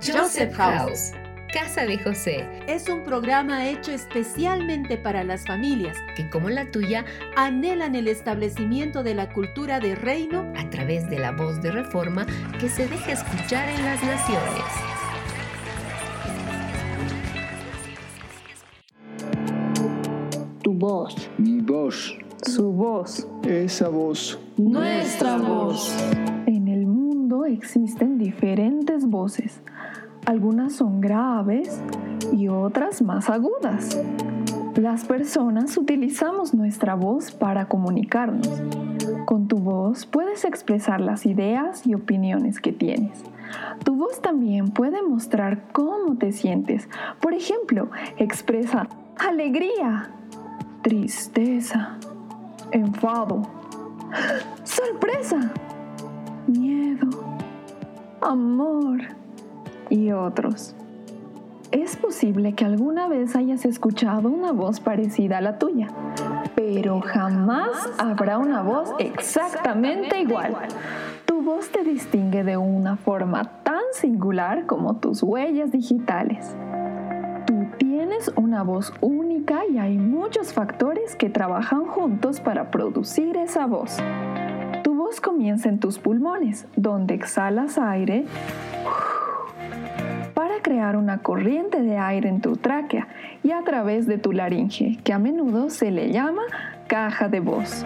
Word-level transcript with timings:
Joseph 0.00 0.54
House. 0.54 1.12
Casa 1.52 1.84
de 1.84 1.98
José 1.98 2.46
es 2.68 2.88
un 2.88 3.02
programa 3.02 3.68
hecho 3.68 3.90
especialmente 3.90 4.96
para 4.96 5.24
las 5.24 5.44
familias 5.46 5.96
que, 6.14 6.28
como 6.30 6.50
la 6.50 6.70
tuya, 6.70 7.04
anhelan 7.36 7.94
el 7.94 8.06
establecimiento 8.06 9.02
de 9.02 9.14
la 9.14 9.32
cultura 9.32 9.80
de 9.80 9.94
reino 9.94 10.52
a 10.56 10.70
través 10.70 11.08
de 11.10 11.18
la 11.18 11.32
voz 11.32 11.60
de 11.62 11.72
reforma 11.72 12.26
que 12.60 12.68
se 12.68 12.86
deja 12.86 13.12
escuchar 13.12 13.68
en 13.70 13.84
las 13.84 14.02
naciones. 14.04 14.64
Tu 20.62 20.74
voz. 20.74 21.30
Mi 21.38 21.60
voz. 21.60 22.16
Su 22.42 22.70
voz. 22.70 23.26
Esa 23.42 23.88
voz. 23.88 24.38
Nuestra 24.58 25.38
voz. 25.38 25.92
En 26.46 26.68
el 26.68 26.86
mundo 26.86 27.46
existen 27.46 28.18
diferentes 28.18 29.06
voces 29.06 29.62
algunas 30.28 30.74
son 30.74 31.00
graves 31.00 31.80
y 32.32 32.48
otras 32.48 33.00
más 33.00 33.30
agudas. 33.30 33.98
Las 34.76 35.06
personas 35.06 35.74
utilizamos 35.78 36.52
nuestra 36.52 36.94
voz 36.94 37.32
para 37.32 37.66
comunicarnos. 37.66 38.46
Con 39.24 39.48
tu 39.48 39.56
voz 39.56 40.04
puedes 40.04 40.44
expresar 40.44 41.00
las 41.00 41.24
ideas 41.24 41.86
y 41.86 41.94
opiniones 41.94 42.60
que 42.60 42.72
tienes. 42.72 43.24
Tu 43.84 43.96
voz 43.96 44.20
también 44.20 44.68
puede 44.68 45.02
mostrar 45.02 45.62
cómo 45.72 46.16
te 46.16 46.32
sientes. 46.32 46.90
Por 47.22 47.32
ejemplo, 47.32 47.88
expresa 48.18 48.86
alegría, 49.16 50.10
tristeza, 50.82 51.96
enfado, 52.70 53.48
sorpresa, 54.62 55.52
miedo, 56.46 57.08
amor 58.20 59.17
y 59.90 60.12
otros. 60.12 60.74
Es 61.70 61.96
posible 61.96 62.54
que 62.54 62.64
alguna 62.64 63.08
vez 63.08 63.36
hayas 63.36 63.66
escuchado 63.66 64.30
una 64.30 64.52
voz 64.52 64.80
parecida 64.80 65.38
a 65.38 65.40
la 65.42 65.58
tuya, 65.58 65.88
pero 66.54 67.02
jamás 67.02 67.90
habrá 67.98 68.38
una 68.38 68.62
voz 68.62 68.94
exactamente 68.98 70.18
igual. 70.18 70.56
Tu 71.26 71.42
voz 71.42 71.68
te 71.68 71.84
distingue 71.84 72.42
de 72.42 72.56
una 72.56 72.96
forma 72.96 73.44
tan 73.64 73.82
singular 73.92 74.64
como 74.64 74.96
tus 74.96 75.22
huellas 75.22 75.70
digitales. 75.70 76.56
Tú 77.46 77.66
tienes 77.76 78.32
una 78.34 78.62
voz 78.62 78.94
única 79.02 79.66
y 79.66 79.76
hay 79.76 79.98
muchos 79.98 80.54
factores 80.54 81.16
que 81.16 81.28
trabajan 81.28 81.84
juntos 81.84 82.40
para 82.40 82.70
producir 82.70 83.36
esa 83.36 83.66
voz. 83.66 83.98
Tu 84.82 84.94
voz 84.94 85.20
comienza 85.20 85.68
en 85.68 85.80
tus 85.80 85.98
pulmones, 85.98 86.66
donde 86.76 87.12
exhalas 87.12 87.76
aire 87.76 88.24
crear 90.62 90.96
una 90.96 91.18
corriente 91.18 91.82
de 91.82 91.98
aire 91.98 92.28
en 92.28 92.40
tu 92.40 92.56
tráquea 92.56 93.08
y 93.42 93.52
a 93.52 93.62
través 93.62 94.06
de 94.06 94.18
tu 94.18 94.32
laringe, 94.32 94.98
que 95.04 95.12
a 95.12 95.18
menudo 95.18 95.70
se 95.70 95.90
le 95.90 96.10
llama 96.10 96.42
caja 96.86 97.28
de 97.28 97.40
voz. 97.40 97.84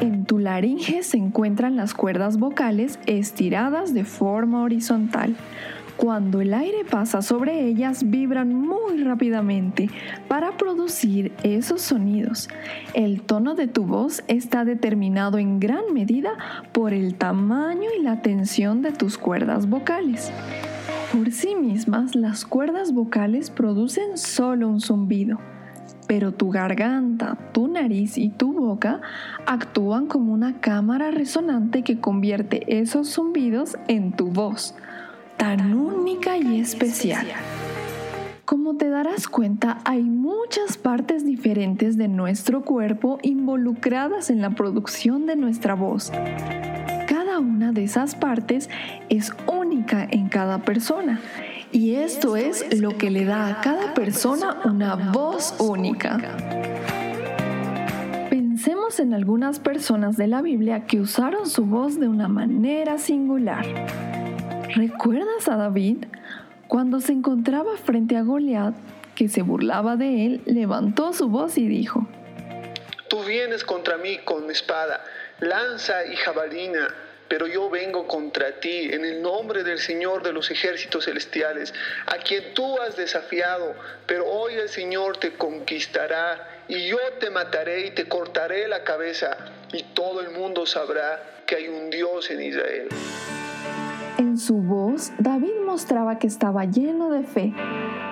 En 0.00 0.24
tu 0.24 0.38
laringe 0.38 1.02
se 1.02 1.16
encuentran 1.16 1.76
las 1.76 1.94
cuerdas 1.94 2.38
vocales 2.38 2.98
estiradas 3.06 3.94
de 3.94 4.04
forma 4.04 4.62
horizontal. 4.62 5.34
Cuando 5.98 6.40
el 6.40 6.54
aire 6.54 6.84
pasa 6.88 7.22
sobre 7.22 7.66
ellas 7.66 8.08
vibran 8.08 8.54
muy 8.54 9.02
rápidamente 9.02 9.90
para 10.28 10.56
producir 10.56 11.32
esos 11.42 11.82
sonidos. 11.82 12.48
El 12.94 13.20
tono 13.22 13.56
de 13.56 13.66
tu 13.66 13.84
voz 13.84 14.22
está 14.28 14.64
determinado 14.64 15.38
en 15.38 15.58
gran 15.58 15.92
medida 15.92 16.30
por 16.70 16.92
el 16.92 17.16
tamaño 17.16 17.90
y 17.98 18.02
la 18.04 18.22
tensión 18.22 18.80
de 18.80 18.92
tus 18.92 19.18
cuerdas 19.18 19.68
vocales. 19.68 20.30
Por 21.12 21.32
sí 21.32 21.54
mismas, 21.54 22.14
las 22.14 22.44
cuerdas 22.44 22.92
vocales 22.92 23.48
producen 23.48 24.18
solo 24.18 24.68
un 24.68 24.82
zumbido, 24.82 25.38
pero 26.06 26.32
tu 26.32 26.50
garganta, 26.50 27.38
tu 27.52 27.66
nariz 27.66 28.18
y 28.18 28.28
tu 28.28 28.52
boca 28.52 29.00
actúan 29.46 30.06
como 30.06 30.34
una 30.34 30.60
cámara 30.60 31.10
resonante 31.10 31.82
que 31.82 31.98
convierte 31.98 32.78
esos 32.78 33.08
zumbidos 33.08 33.78
en 33.88 34.12
tu 34.12 34.26
voz, 34.26 34.74
tan 35.38 35.72
única 35.72 36.36
y 36.36 36.60
especial. 36.60 37.26
Como 38.44 38.76
te 38.76 38.90
darás 38.90 39.28
cuenta, 39.28 39.78
hay 39.86 40.02
muchas 40.02 40.76
partes 40.76 41.24
diferentes 41.24 41.96
de 41.96 42.08
nuestro 42.08 42.64
cuerpo 42.66 43.18
involucradas 43.22 44.28
en 44.28 44.42
la 44.42 44.50
producción 44.50 45.24
de 45.24 45.36
nuestra 45.36 45.74
voz 45.74 46.12
una 47.38 47.72
de 47.72 47.84
esas 47.84 48.14
partes 48.14 48.68
es 49.08 49.32
única 49.46 50.06
en 50.10 50.28
cada 50.28 50.58
persona. 50.58 51.20
Y 51.70 51.96
esto 51.96 52.36
es 52.36 52.80
lo 52.80 52.96
que 52.96 53.10
le 53.10 53.24
da 53.24 53.48
a 53.48 53.60
cada 53.60 53.94
persona 53.94 54.58
una 54.64 54.94
voz 54.96 55.54
única. 55.58 56.18
Pensemos 58.30 58.98
en 59.00 59.14
algunas 59.14 59.60
personas 59.60 60.16
de 60.16 60.26
la 60.26 60.42
Biblia 60.42 60.86
que 60.86 61.00
usaron 61.00 61.48
su 61.48 61.66
voz 61.66 62.00
de 62.00 62.08
una 62.08 62.28
manera 62.28 62.98
singular. 62.98 63.64
¿Recuerdas 64.74 65.48
a 65.48 65.56
David? 65.56 66.06
Cuando 66.66 67.00
se 67.00 67.12
encontraba 67.12 67.76
frente 67.76 68.16
a 68.16 68.22
Goliat, 68.22 68.74
que 69.14 69.28
se 69.28 69.42
burlaba 69.42 69.96
de 69.96 70.26
él, 70.26 70.42
levantó 70.46 71.12
su 71.12 71.28
voz 71.28 71.58
y 71.58 71.66
dijo: 71.66 72.06
Tú 73.08 73.22
vienes 73.24 73.64
contra 73.64 73.96
mí 73.98 74.18
con 74.24 74.50
espada, 74.50 75.00
lanza 75.40 76.04
y 76.06 76.16
jabalina 76.16 76.88
pero 77.28 77.46
yo 77.46 77.68
vengo 77.70 78.06
contra 78.06 78.58
ti 78.60 78.88
en 78.90 79.04
el 79.04 79.22
nombre 79.22 79.62
del 79.62 79.78
Señor 79.78 80.22
de 80.22 80.32
los 80.32 80.50
ejércitos 80.50 81.04
celestiales, 81.04 81.74
a 82.06 82.16
quien 82.16 82.54
tú 82.54 82.80
has 82.80 82.96
desafiado, 82.96 83.74
pero 84.06 84.26
hoy 84.26 84.54
el 84.54 84.68
Señor 84.68 85.18
te 85.18 85.34
conquistará 85.34 86.64
y 86.68 86.88
yo 86.88 86.98
te 87.20 87.30
mataré 87.30 87.86
y 87.86 87.90
te 87.90 88.08
cortaré 88.08 88.68
la 88.68 88.82
cabeza 88.84 89.36
y 89.72 89.82
todo 89.94 90.20
el 90.20 90.30
mundo 90.30 90.66
sabrá 90.66 91.42
que 91.46 91.56
hay 91.56 91.68
un 91.68 91.90
Dios 91.90 92.30
en 92.30 92.42
Israel. 92.42 92.88
En 94.18 94.36
su 94.36 94.56
voz, 94.56 95.12
David 95.18 95.60
mostraba 95.64 96.18
que 96.18 96.26
estaba 96.26 96.64
lleno 96.64 97.10
de 97.10 97.22
fe. 97.22 97.54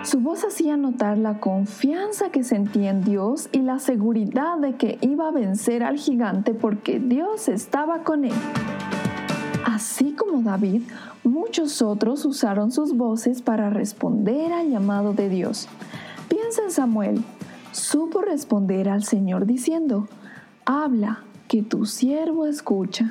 Su 0.04 0.21
voz 0.21 0.44
hacía 0.44 0.77
notar 0.77 1.19
la 1.19 1.41
confianza 1.41 2.31
que 2.31 2.44
sentía 2.44 2.91
en 2.91 3.03
Dios 3.03 3.48
y 3.50 3.59
la 3.62 3.81
seguridad 3.81 4.56
de 4.59 4.77
que 4.77 4.98
iba 5.00 5.28
a 5.28 5.33
vencer 5.33 5.83
al 5.83 5.98
gigante 5.98 6.54
porque 6.54 7.00
Dios 7.00 7.48
estaba 7.48 8.04
con 8.04 8.25
él. 8.25 8.34
Así 9.66 10.12
como 10.12 10.43
David, 10.43 10.82
muchos 11.25 11.82
otros 11.82 12.25
usaron 12.25 12.71
sus 12.71 12.97
voces 12.97 13.43
para 13.43 13.69
responder 13.69 14.53
al 14.53 14.71
llamado 14.71 15.12
de 15.12 15.28
Dios. 15.28 15.66
Piensa 16.28 16.62
en 16.62 16.71
Samuel. 16.71 17.25
Supo 17.72 18.21
responder 18.21 18.88
al 18.88 19.03
Señor 19.03 19.44
diciendo, 19.44 20.06
habla, 20.65 21.25
que 21.49 21.62
tu 21.62 21.84
siervo 21.84 22.47
escucha. 22.47 23.10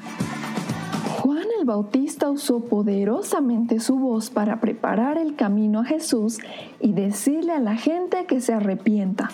Juan 1.20 1.44
el 1.60 1.66
Bautista 1.66 2.30
usó 2.30 2.62
poderosamente 2.62 3.82
su 3.82 4.00
voz 4.00 4.30
para 4.30 4.62
preparar 4.62 5.18
el 5.18 5.36
camino 5.36 5.82
a 5.82 5.86
Jesús 5.86 6.38
y 6.80 6.94
decirle 6.94 7.52
a 7.52 7.60
la 7.60 7.76
gente 7.76 8.28
que 8.28 8.40
se 8.40 8.54
arrepienta. 8.54 9.30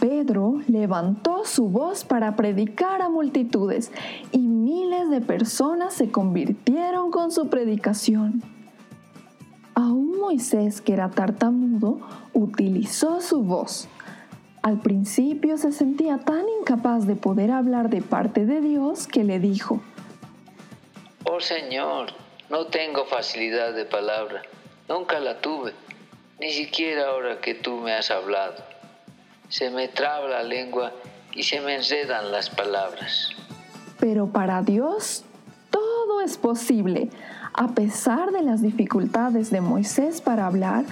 Pedro 0.00 0.60
levantó 0.68 1.44
su 1.44 1.68
voz 1.68 2.04
para 2.04 2.36
predicar 2.36 3.02
a 3.02 3.08
multitudes 3.08 3.90
y 4.30 4.38
miles 4.38 5.10
de 5.10 5.20
personas 5.20 5.94
se 5.94 6.10
convirtieron 6.10 7.10
con 7.10 7.32
su 7.32 7.48
predicación. 7.48 8.42
Aún 9.74 10.18
Moisés, 10.18 10.80
que 10.80 10.92
era 10.92 11.10
tartamudo, 11.10 11.98
utilizó 12.32 13.20
su 13.20 13.42
voz. 13.42 13.88
Al 14.62 14.80
principio 14.80 15.56
se 15.56 15.72
sentía 15.72 16.18
tan 16.18 16.44
incapaz 16.60 17.06
de 17.06 17.16
poder 17.16 17.50
hablar 17.50 17.90
de 17.90 18.02
parte 18.02 18.46
de 18.46 18.60
Dios 18.60 19.06
que 19.08 19.24
le 19.24 19.40
dijo, 19.40 19.80
Oh 21.24 21.40
Señor, 21.40 22.12
no 22.50 22.66
tengo 22.66 23.04
facilidad 23.04 23.74
de 23.74 23.84
palabra, 23.84 24.42
nunca 24.88 25.18
la 25.18 25.40
tuve, 25.40 25.72
ni 26.40 26.50
siquiera 26.50 27.08
ahora 27.08 27.40
que 27.40 27.54
tú 27.54 27.78
me 27.78 27.94
has 27.94 28.10
hablado 28.10 28.77
se 29.48 29.70
me 29.70 29.88
traba 29.88 30.28
la 30.28 30.42
lengua 30.42 30.92
y 31.34 31.42
se 31.42 31.60
me 31.60 31.76
enredan 31.76 32.30
las 32.32 32.50
palabras. 32.50 33.30
Pero 33.98 34.28
para 34.28 34.62
Dios 34.62 35.24
todo 35.70 36.20
es 36.20 36.36
posible. 36.36 37.10
A 37.52 37.68
pesar 37.68 38.30
de 38.30 38.42
las 38.42 38.62
dificultades 38.62 39.50
de 39.50 39.60
Moisés 39.60 40.20
para 40.20 40.46
hablar, 40.46 40.84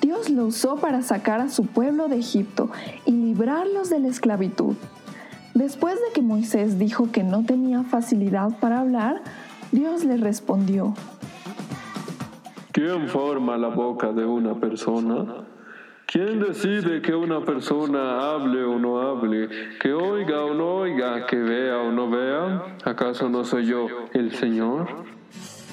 Dios 0.00 0.28
lo 0.30 0.46
usó 0.46 0.76
para 0.76 1.02
sacar 1.02 1.40
a 1.40 1.48
su 1.48 1.66
pueblo 1.66 2.08
de 2.08 2.18
Egipto 2.18 2.70
y 3.06 3.12
librarlos 3.12 3.88
de 3.88 4.00
la 4.00 4.08
esclavitud. 4.08 4.74
Después 5.54 5.94
de 5.94 6.12
que 6.14 6.22
Moisés 6.22 6.78
dijo 6.78 7.12
que 7.12 7.22
no 7.22 7.44
tenía 7.44 7.82
facilidad 7.84 8.50
para 8.58 8.80
hablar, 8.80 9.22
Dios 9.70 10.04
le 10.04 10.16
respondió. 10.16 10.94
¿Quién 12.72 13.08
forma 13.08 13.56
la 13.58 13.68
boca 13.68 14.12
de 14.12 14.24
una 14.24 14.54
persona? 14.54 15.44
¿Quién 16.12 16.40
decide 16.40 17.00
que 17.00 17.14
una 17.14 17.40
persona 17.40 18.34
hable 18.34 18.62
o 18.64 18.78
no 18.78 19.00
hable, 19.00 19.48
que 19.80 19.94
oiga 19.94 20.44
o 20.44 20.52
no 20.52 20.74
oiga, 20.74 21.24
que 21.26 21.36
vea 21.36 21.78
o 21.78 21.90
no 21.90 22.10
vea? 22.10 22.76
¿Acaso 22.84 23.30
no 23.30 23.46
soy 23.46 23.64
yo 23.64 23.86
el 24.12 24.30
Señor? 24.32 24.88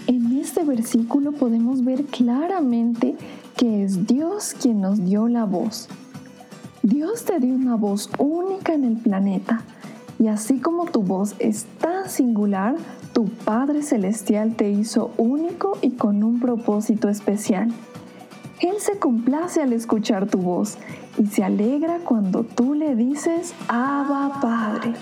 En 0.07 0.39
este 0.39 0.63
versículo 0.63 1.33
podemos 1.33 1.83
ver 1.83 2.05
claramente 2.05 3.17
que 3.57 3.83
es 3.83 4.07
Dios 4.07 4.55
quien 4.61 4.79
nos 4.79 5.03
dio 5.03 5.27
la 5.27 5.43
voz. 5.43 5.89
Dios 6.83 7.25
te 7.25 7.37
dio 7.41 7.53
una 7.53 7.75
voz 7.75 8.09
única 8.17 8.73
en 8.73 8.85
el 8.85 8.95
planeta 8.95 9.59
y 10.19 10.27
así 10.27 10.61
como 10.61 10.85
tu 10.85 11.03
voz 11.03 11.35
es 11.39 11.65
tan 11.81 12.09
singular, 12.09 12.77
tu 13.11 13.25
Padre 13.25 13.81
Celestial 13.81 14.55
te 14.55 14.69
hizo 14.69 15.11
único 15.17 15.77
y 15.81 15.91
con 15.91 16.23
un 16.23 16.39
propósito 16.39 17.09
especial. 17.09 17.73
Él 18.61 18.75
se 18.79 18.99
complace 18.99 19.61
al 19.61 19.71
escuchar 19.71 20.27
tu 20.27 20.39
voz 20.39 20.77
y 21.17 21.25
se 21.27 21.45
alegra 21.45 21.99
cuando 21.99 22.43
tú 22.43 22.73
le 22.73 22.93
dices, 22.93 23.53
Abba 23.69 24.41
Padre. 24.41 24.93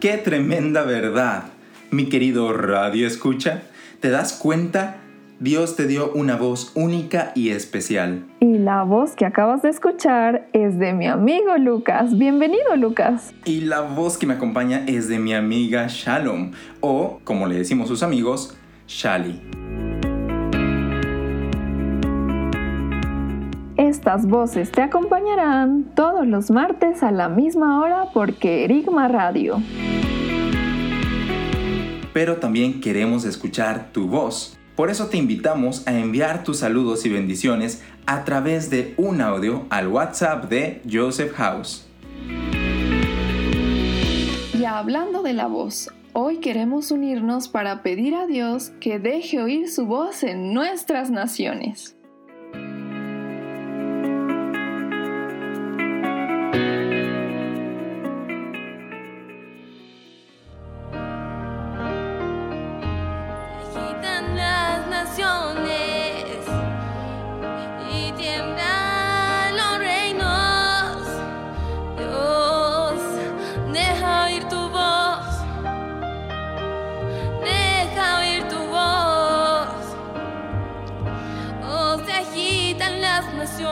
¡Qué 0.00 0.18
tremenda 0.18 0.82
verdad! 0.82 1.44
Mi 1.90 2.10
querido 2.10 2.52
Radio 2.52 3.06
Escucha, 3.06 3.62
¿te 4.00 4.10
das 4.10 4.34
cuenta? 4.34 4.98
Dios 5.40 5.76
te 5.76 5.86
dio 5.86 6.12
una 6.12 6.36
voz 6.36 6.72
única 6.74 7.32
y 7.34 7.50
especial. 7.50 8.26
Y 8.40 8.53
la 8.64 8.82
voz 8.82 9.14
que 9.14 9.26
acabas 9.26 9.60
de 9.60 9.68
escuchar 9.68 10.48
es 10.54 10.78
de 10.78 10.94
mi 10.94 11.06
amigo 11.06 11.54
Lucas. 11.58 12.16
Bienvenido 12.16 12.74
Lucas. 12.76 13.34
Y 13.44 13.60
la 13.60 13.82
voz 13.82 14.16
que 14.16 14.26
me 14.26 14.32
acompaña 14.32 14.84
es 14.86 15.06
de 15.06 15.18
mi 15.18 15.34
amiga 15.34 15.86
Shalom, 15.86 16.52
o 16.80 17.20
como 17.24 17.46
le 17.46 17.56
decimos 17.58 17.88
sus 17.88 18.02
amigos, 18.02 18.56
Shali. 18.86 19.38
Estas 23.76 24.26
voces 24.26 24.72
te 24.72 24.80
acompañarán 24.80 25.92
todos 25.94 26.26
los 26.26 26.50
martes 26.50 27.02
a 27.02 27.10
la 27.10 27.28
misma 27.28 27.82
hora 27.82 28.12
por 28.14 28.32
Querigma 28.32 29.08
Radio. 29.08 29.60
Pero 32.14 32.36
también 32.36 32.80
queremos 32.80 33.26
escuchar 33.26 33.90
tu 33.92 34.08
voz. 34.08 34.56
Por 34.76 34.90
eso 34.90 35.06
te 35.06 35.16
invitamos 35.16 35.86
a 35.86 35.96
enviar 35.96 36.42
tus 36.42 36.58
saludos 36.58 37.06
y 37.06 37.08
bendiciones 37.08 37.82
a 38.06 38.24
través 38.24 38.70
de 38.70 38.94
un 38.96 39.20
audio 39.20 39.66
al 39.70 39.86
WhatsApp 39.86 40.50
de 40.50 40.82
Joseph 40.90 41.32
House. 41.34 41.86
Y 44.58 44.64
hablando 44.64 45.22
de 45.22 45.32
la 45.32 45.46
voz, 45.46 45.90
hoy 46.12 46.38
queremos 46.38 46.90
unirnos 46.90 47.48
para 47.48 47.82
pedir 47.82 48.16
a 48.16 48.26
Dios 48.26 48.72
que 48.80 48.98
deje 48.98 49.40
oír 49.40 49.70
su 49.70 49.86
voz 49.86 50.24
en 50.24 50.52
nuestras 50.52 51.10
naciones. 51.10 51.93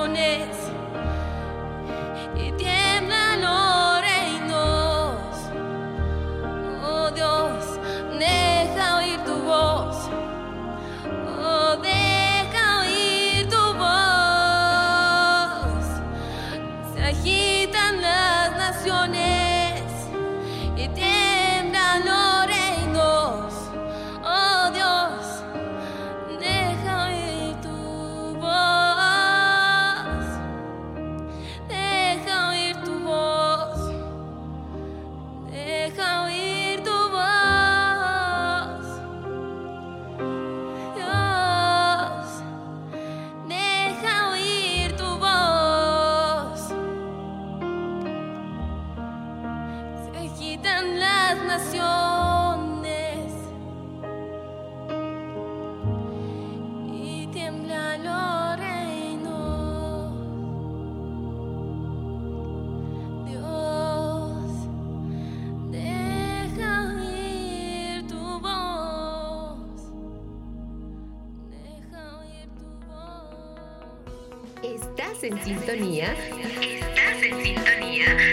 Las 0.02 0.10
naciones 0.10 0.61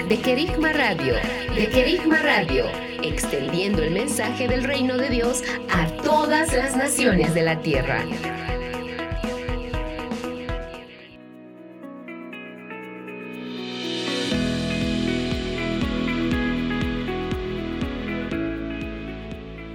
de 0.09 0.17
Querigma 0.17 0.73
Radio. 0.73 1.13
De 1.53 1.69
Querigma 1.69 2.17
Radio. 2.17 2.65
Extendiendo 3.03 3.83
el 3.83 3.91
mensaje 3.91 4.47
del 4.47 4.63
reino 4.63 4.97
de 4.97 5.07
Dios 5.07 5.43
a 5.71 5.85
todas 6.01 6.51
las 6.51 6.75
naciones 6.75 7.35
de 7.35 7.43
la 7.43 7.61
tierra. 7.61 8.03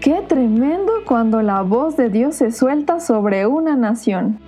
Qué 0.00 0.20
tremendo 0.28 1.04
cuando 1.06 1.42
la 1.42 1.62
voz 1.62 1.96
de 1.96 2.10
Dios 2.10 2.34
se 2.34 2.50
suelta 2.50 2.98
sobre 2.98 3.46
una 3.46 3.76
nación. 3.76 4.40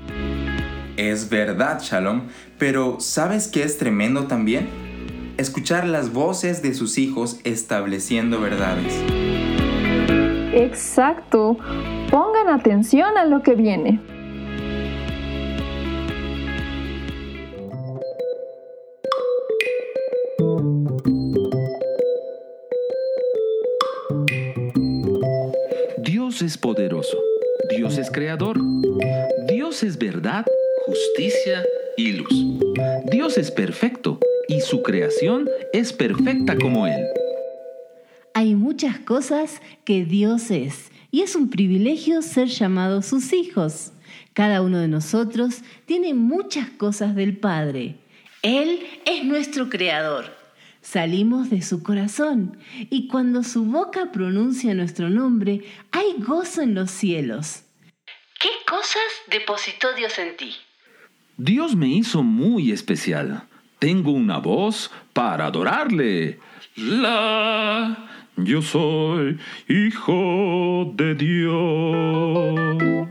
Es 0.97 1.31
verdad, 1.31 1.79
Shalom, 1.81 2.23
pero 2.59 2.99
¿sabes 2.99 3.47
qué 3.47 3.63
es 3.63 3.79
tremendo 3.79 4.27
también? 4.27 4.86
Escuchar 5.39 5.87
las 5.87 6.15
voces 6.15 6.63
de 6.63 6.73
sus 6.73 6.97
hijos 6.97 7.41
estableciendo 7.45 8.41
verdades. 8.41 8.95
Exacto. 10.55 11.59
Pongan 12.11 12.49
atención 12.49 13.19
a 13.19 13.27
lo 13.27 13.43
que 13.43 13.55
viene. 13.55 14.01
Dios 25.99 26.41
es 26.41 26.57
poderoso, 26.57 27.19
Dios 27.77 27.99
es 27.99 28.11
creador, 28.11 28.59
Dios 29.49 29.83
es 29.83 29.99
verdad, 29.99 30.47
justicia 30.87 31.63
y 31.99 32.13
luz. 32.13 32.47
Dios 33.11 33.37
es 33.37 33.51
perfecto 33.51 34.19
y 34.49 34.61
su 34.61 34.83
creación 34.83 35.49
es 35.73 35.93
perfecta 35.93 36.57
como 36.57 36.87
Él. 36.87 37.05
Hay 38.35 38.55
muchas 38.55 38.99
cosas 38.99 39.61
que 39.85 40.05
Dios 40.05 40.51
es 40.51 40.91
y 41.11 41.23
es 41.23 41.37
un 41.37 41.49
privilegio 41.49 42.23
ser 42.23 42.49
llamados 42.49 43.07
sus 43.07 43.33
hijos. 43.33 43.93
Cada 44.35 44.61
uno 44.63 44.79
de 44.79 44.89
nosotros 44.89 45.63
tiene 45.87 46.15
muchas 46.15 46.69
cosas 46.71 47.15
del 47.15 47.39
Padre. 47.39 47.97
Él 48.43 48.81
es 49.05 49.25
nuestro 49.25 49.69
creador. 49.69 50.37
Salimos 50.83 51.51
de 51.51 51.63
su 51.63 51.83
corazón 51.83 52.59
y 52.91 53.09
cuando 53.09 53.43
su 53.43 53.65
boca 53.65 54.13
pronuncia 54.13 54.75
nuestro 54.75 55.11
nombre, 55.11 55.65
hay 55.91 56.15
gozo 56.19 56.63
en 56.63 56.75
los 56.75 56.91
cielos. 56.91 57.63
¿Qué 58.39 58.51
cosas 58.69 59.03
depositó 59.31 59.95
Dios 59.95 60.19
en 60.19 60.37
ti? 60.37 60.55
Dios 61.39 61.75
me 61.75 61.89
hizo 61.89 62.23
muy 62.23 62.71
especial. 62.71 63.49
Tengo 63.79 64.13
una 64.13 64.39
voz 64.39 64.91
para 65.13 65.47
adorarle. 65.47 66.39
La, 66.77 68.09
Yo 68.37 68.63
soy 68.63 69.39
hijo 69.69 70.93
de 70.95 71.15
Dios. 71.15 73.09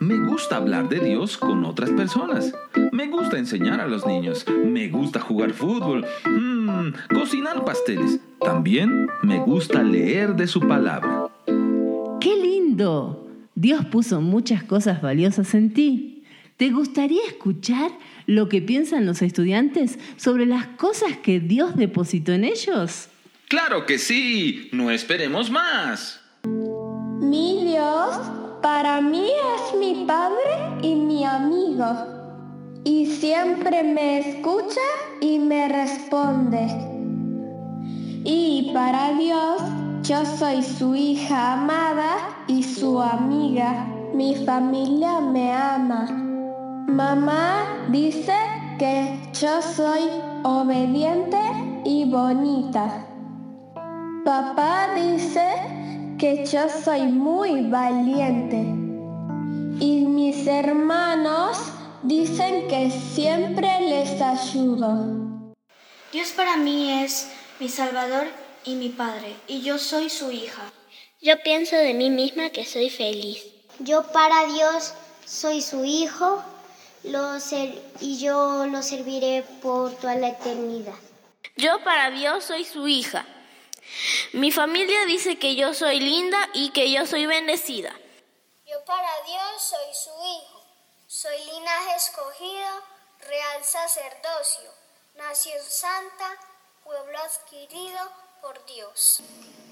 Me 0.00 0.18
gusta 0.18 0.56
hablar 0.56 0.88
de 0.88 0.98
Dios 1.00 1.36
con 1.36 1.64
otras 1.64 1.90
personas. 1.90 2.52
Me 2.90 3.06
gusta 3.06 3.38
enseñar 3.38 3.80
a 3.80 3.86
los 3.86 4.06
niños. 4.06 4.44
Me 4.64 4.88
gusta 4.88 5.20
jugar 5.20 5.52
fútbol. 5.52 6.04
Mm, 6.24 7.14
cocinar 7.14 7.64
pasteles. 7.64 8.20
También 8.40 9.08
me 9.22 9.38
gusta 9.38 9.84
leer 9.84 10.34
de 10.34 10.48
su 10.48 10.60
palabra. 10.60 11.28
¡Qué 12.20 12.34
lindo! 12.36 13.28
Dios 13.54 13.84
puso 13.86 14.20
muchas 14.20 14.64
cosas 14.64 15.00
valiosas 15.00 15.54
en 15.54 15.72
ti. 15.72 16.17
¿Te 16.58 16.70
gustaría 16.70 17.24
escuchar 17.24 17.92
lo 18.26 18.48
que 18.48 18.60
piensan 18.60 19.06
los 19.06 19.22
estudiantes 19.22 19.96
sobre 20.16 20.44
las 20.44 20.66
cosas 20.66 21.16
que 21.18 21.38
Dios 21.38 21.76
depositó 21.76 22.32
en 22.32 22.42
ellos? 22.42 23.10
Claro 23.46 23.86
que 23.86 23.96
sí. 23.96 24.68
No 24.72 24.90
esperemos 24.90 25.52
más. 25.52 26.20
Mi 26.42 27.64
Dios 27.64 28.16
para 28.60 29.00
mí 29.00 29.30
es 29.30 29.78
mi 29.78 30.04
Padre 30.04 30.82
y 30.82 30.96
mi 30.96 31.24
amigo. 31.24 31.86
Y 32.82 33.06
siempre 33.06 33.84
me 33.84 34.18
escucha 34.18 34.80
y 35.20 35.38
me 35.38 35.68
responde. 35.68 36.66
Y 38.24 38.72
para 38.74 39.16
Dios 39.16 39.62
yo 40.02 40.26
soy 40.26 40.64
su 40.64 40.96
hija 40.96 41.52
amada 41.52 42.44
y 42.48 42.64
su 42.64 43.00
amiga. 43.00 43.86
Mi 44.12 44.34
familia 44.44 45.20
me 45.20 45.52
ama. 45.52 46.24
Mamá 46.88 47.86
dice 47.90 48.34
que 48.78 49.20
yo 49.38 49.60
soy 49.60 50.08
obediente 50.42 51.36
y 51.84 52.06
bonita. 52.06 53.06
Papá 54.24 54.94
dice 54.94 55.48
que 56.18 56.46
yo 56.46 56.66
soy 56.82 57.02
muy 57.02 57.68
valiente. 57.68 58.56
Y 59.84 60.06
mis 60.06 60.46
hermanos 60.46 61.58
dicen 62.04 62.68
que 62.68 62.90
siempre 62.90 63.68
les 63.82 64.22
ayudo. 64.22 65.52
Dios 66.10 66.30
para 66.34 66.56
mí 66.56 67.02
es 67.04 67.30
mi 67.60 67.68
Salvador 67.68 68.28
y 68.64 68.76
mi 68.76 68.88
Padre, 68.88 69.36
y 69.46 69.60
yo 69.60 69.76
soy 69.76 70.08
su 70.08 70.30
hija. 70.30 70.62
Yo 71.20 71.34
pienso 71.44 71.76
de 71.76 71.92
mí 71.92 72.08
misma 72.08 72.48
que 72.48 72.64
soy 72.64 72.88
feliz. 72.88 73.44
Yo 73.78 74.04
para 74.04 74.46
Dios 74.46 74.94
soy 75.26 75.60
su 75.60 75.84
hijo 75.84 76.42
lo 77.04 77.40
ser 77.40 77.82
y 78.00 78.18
yo 78.18 78.66
lo 78.66 78.82
serviré 78.82 79.42
por 79.62 79.94
toda 79.96 80.14
la 80.16 80.28
eternidad. 80.28 80.94
Yo 81.56 81.82
para 81.82 82.10
Dios 82.10 82.44
soy 82.44 82.64
su 82.64 82.86
hija. 82.88 83.26
Mi 84.32 84.50
familia 84.52 85.04
dice 85.06 85.38
que 85.38 85.56
yo 85.56 85.74
soy 85.74 86.00
linda 86.00 86.38
y 86.54 86.70
que 86.70 86.90
yo 86.90 87.06
soy 87.06 87.26
bendecida. 87.26 87.92
Yo 88.66 88.84
para 88.84 89.10
Dios 89.24 89.62
soy 89.62 89.94
su 89.94 90.10
hijo. 90.10 90.58
Soy 91.06 91.38
linaje 91.52 91.96
escogido, 91.96 92.82
real 93.20 93.64
sacerdocio, 93.64 94.70
nación 95.16 95.58
santa, 95.66 96.36
pueblo 96.84 97.18
adquirido 97.18 97.98
por 98.42 98.64
Dios. 98.66 99.20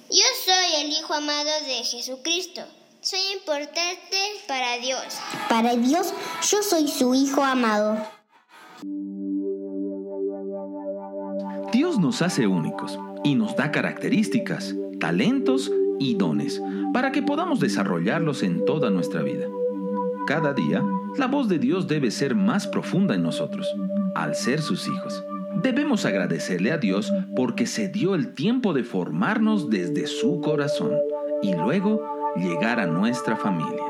Yo 0.09 0.25
soy 0.45 0.75
el 0.77 0.93
hijo 0.93 1.13
amado 1.13 1.61
de 1.67 1.85
Jesucristo. 1.85 2.67
Soy 3.09 3.21
importante 3.39 4.17
para 4.49 4.79
Dios. 4.79 5.21
Para 5.49 5.77
Dios, 5.77 6.13
yo 6.51 6.61
soy 6.61 6.89
su 6.89 7.15
hijo 7.15 7.41
amado. 7.41 7.99
Dios 11.73 12.01
nos 12.01 12.21
hace 12.21 12.49
únicos 12.49 12.99
y 13.23 13.37
nos 13.37 13.55
da 13.55 13.71
características, 13.71 14.75
talentos 14.99 15.71
y 16.01 16.17
dones 16.17 16.61
para 16.93 17.13
que 17.13 17.23
podamos 17.23 17.61
desarrollarlos 17.61 18.43
en 18.43 18.65
toda 18.65 18.91
nuestra 18.91 19.23
vida. 19.23 19.47
Cada 20.27 20.53
día, 20.53 20.83
la 21.17 21.29
voz 21.29 21.49
de 21.49 21.61
Dios 21.61 21.87
debe 21.87 22.11
ser 22.11 22.35
más 22.35 22.67
profunda 22.67 23.15
en 23.15 23.23
nosotros, 23.23 23.73
al 24.17 24.35
ser 24.35 24.61
sus 24.61 24.89
hijos. 24.89 25.23
Debemos 25.63 26.07
agradecerle 26.07 26.73
a 26.73 26.79
Dios 26.79 27.13
porque 27.37 27.67
se 27.67 27.87
dio 27.87 28.17
el 28.17 28.35
tiempo 28.35 28.73
de 28.73 28.83
formarnos 28.83 29.71
desde 29.71 30.09
su 30.09 30.41
corazón 30.41 30.91
y 31.41 31.55
luego 31.55 32.16
llegar 32.39 32.81
a 32.81 32.87
nuestra 32.87 33.37
familia. 33.37 33.83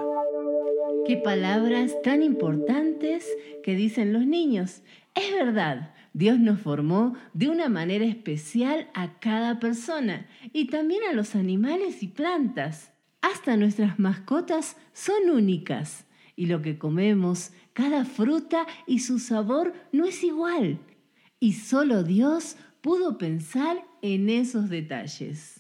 Qué 1.07 1.17
palabras 1.17 1.93
tan 2.03 2.23
importantes 2.23 3.27
que 3.63 3.75
dicen 3.75 4.13
los 4.13 4.27
niños. 4.27 4.83
Es 5.15 5.33
verdad, 5.33 5.95
Dios 6.13 6.39
nos 6.39 6.61
formó 6.61 7.15
de 7.35 7.49
una 7.49 7.69
manera 7.69 8.05
especial 8.05 8.89
a 8.95 9.19
cada 9.19 9.59
persona 9.61 10.27
y 10.53 10.67
también 10.67 11.03
a 11.09 11.13
los 11.13 11.35
animales 11.35 12.03
y 12.03 12.09
plantas. 12.09 12.93
Hasta 13.21 13.57
nuestras 13.57 13.99
mascotas 13.99 14.77
son 14.93 15.31
únicas 15.31 16.07
y 16.37 16.47
lo 16.47 16.63
que 16.63 16.79
comemos, 16.79 17.53
cada 17.73 18.05
fruta 18.05 18.67
y 18.87 19.01
su 19.01 19.19
sabor 19.19 19.73
no 19.93 20.07
es 20.07 20.23
igual. 20.23 20.79
Y 21.41 21.55
solo 21.55 22.03
Dios 22.03 22.57
pudo 22.81 23.19
pensar 23.19 23.85
en 24.03 24.29
esos 24.31 24.69
detalles. 24.69 25.56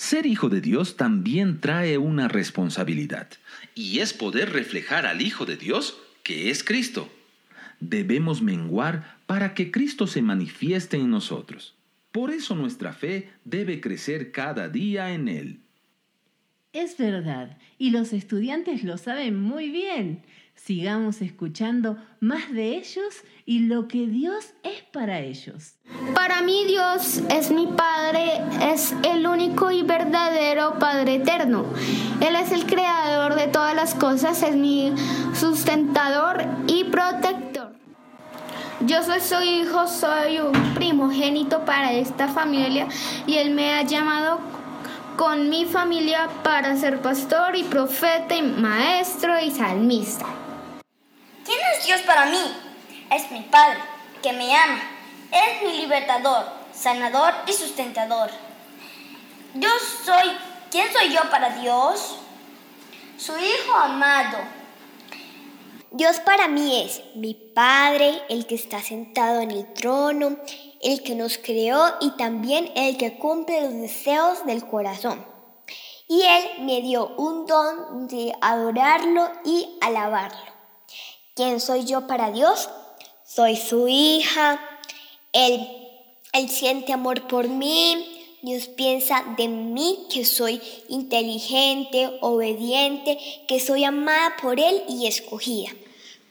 Ser 0.00 0.24
hijo 0.24 0.48
de 0.48 0.62
Dios 0.62 0.96
también 0.96 1.60
trae 1.60 1.98
una 1.98 2.26
responsabilidad, 2.26 3.28
y 3.74 3.98
es 3.98 4.14
poder 4.14 4.50
reflejar 4.50 5.04
al 5.04 5.20
Hijo 5.20 5.44
de 5.44 5.58
Dios, 5.58 6.00
que 6.22 6.48
es 6.48 6.64
Cristo. 6.64 7.12
Debemos 7.80 8.40
menguar 8.40 9.18
para 9.26 9.52
que 9.52 9.70
Cristo 9.70 10.06
se 10.06 10.22
manifieste 10.22 10.96
en 10.96 11.10
nosotros. 11.10 11.74
Por 12.12 12.30
eso 12.30 12.54
nuestra 12.54 12.94
fe 12.94 13.28
debe 13.44 13.82
crecer 13.82 14.32
cada 14.32 14.70
día 14.70 15.12
en 15.12 15.28
Él. 15.28 15.60
Es 16.72 16.96
verdad, 16.96 17.58
y 17.76 17.90
los 17.90 18.14
estudiantes 18.14 18.82
lo 18.84 18.96
saben 18.96 19.38
muy 19.38 19.68
bien. 19.68 20.22
Sigamos 20.62 21.22
escuchando 21.22 21.96
más 22.20 22.52
de 22.52 22.76
ellos 22.76 23.24
y 23.46 23.60
lo 23.60 23.88
que 23.88 24.06
Dios 24.06 24.52
es 24.62 24.82
para 24.92 25.20
ellos. 25.20 25.76
Para 26.14 26.42
mí 26.42 26.64
Dios 26.66 27.22
es 27.30 27.50
mi 27.50 27.66
Padre, 27.66 28.42
es 28.70 28.94
el 29.02 29.26
único 29.26 29.70
y 29.70 29.82
verdadero 29.82 30.78
Padre 30.78 31.14
eterno. 31.14 31.64
Él 32.20 32.36
es 32.36 32.52
el 32.52 32.66
creador 32.66 33.36
de 33.36 33.46
todas 33.46 33.74
las 33.74 33.94
cosas, 33.94 34.42
es 34.42 34.54
mi 34.54 34.92
sustentador 35.34 36.44
y 36.66 36.84
protector. 36.84 37.72
Yo 38.80 39.02
soy 39.02 39.20
su 39.20 39.40
hijo, 39.42 39.88
soy 39.88 40.40
un 40.40 40.74
primogénito 40.74 41.64
para 41.64 41.94
esta 41.94 42.28
familia 42.28 42.86
y 43.26 43.38
Él 43.38 43.54
me 43.54 43.72
ha 43.72 43.82
llamado 43.82 44.38
con 45.16 45.48
mi 45.48 45.64
familia 45.64 46.28
para 46.44 46.76
ser 46.76 47.00
pastor 47.00 47.56
y 47.56 47.64
profeta 47.64 48.36
y 48.36 48.42
maestro 48.42 49.40
y 49.40 49.50
salmista. 49.50 50.39
¿Quién 51.80 51.80
es 51.80 51.86
Dios 51.86 52.00
para 52.02 52.26
mí? 52.26 52.56
Es 53.10 53.30
mi 53.30 53.40
Padre, 53.42 53.78
que 54.22 54.32
me 54.32 54.54
ama. 54.54 54.80
Es 55.32 55.62
mi 55.62 55.80
libertador, 55.80 56.44
sanador 56.72 57.32
y 57.46 57.52
sustentador. 57.52 58.30
Yo 59.54 59.68
soy, 60.04 60.30
¿quién 60.70 60.92
soy 60.92 61.12
yo 61.12 61.20
para 61.30 61.50
Dios? 61.58 62.16
Su 63.16 63.32
Hijo 63.38 63.74
amado. 63.74 64.38
Dios 65.92 66.20
para 66.20 66.48
mí 66.48 66.82
es 66.82 67.02
mi 67.14 67.34
Padre, 67.34 68.22
el 68.28 68.46
que 68.46 68.56
está 68.56 68.80
sentado 68.82 69.40
en 69.40 69.50
el 69.50 69.72
trono, 69.72 70.36
el 70.80 71.02
que 71.02 71.14
nos 71.14 71.38
creó 71.38 71.96
y 72.00 72.10
también 72.12 72.70
el 72.76 72.96
que 72.96 73.18
cumple 73.18 73.62
los 73.62 73.72
deseos 73.74 74.44
del 74.44 74.66
corazón. 74.66 75.24
Y 76.08 76.22
Él 76.22 76.64
me 76.64 76.82
dio 76.82 77.08
un 77.16 77.46
don 77.46 78.06
de 78.08 78.34
adorarlo 78.40 79.30
y 79.44 79.78
alabarlo. 79.80 80.59
¿Quién 81.40 81.58
soy 81.58 81.86
yo 81.86 82.06
para 82.06 82.30
Dios? 82.30 82.68
Soy 83.24 83.56
su 83.56 83.88
hija. 83.88 84.60
Él, 85.32 85.66
él 86.34 86.50
siente 86.50 86.92
amor 86.92 87.28
por 87.28 87.48
mí. 87.48 88.36
Dios 88.42 88.66
piensa 88.66 89.24
de 89.38 89.48
mí 89.48 90.06
que 90.12 90.26
soy 90.26 90.60
inteligente, 90.90 92.18
obediente, 92.20 93.18
que 93.48 93.58
soy 93.58 93.84
amada 93.84 94.36
por 94.42 94.60
Él 94.60 94.82
y 94.86 95.06
escogida. 95.06 95.70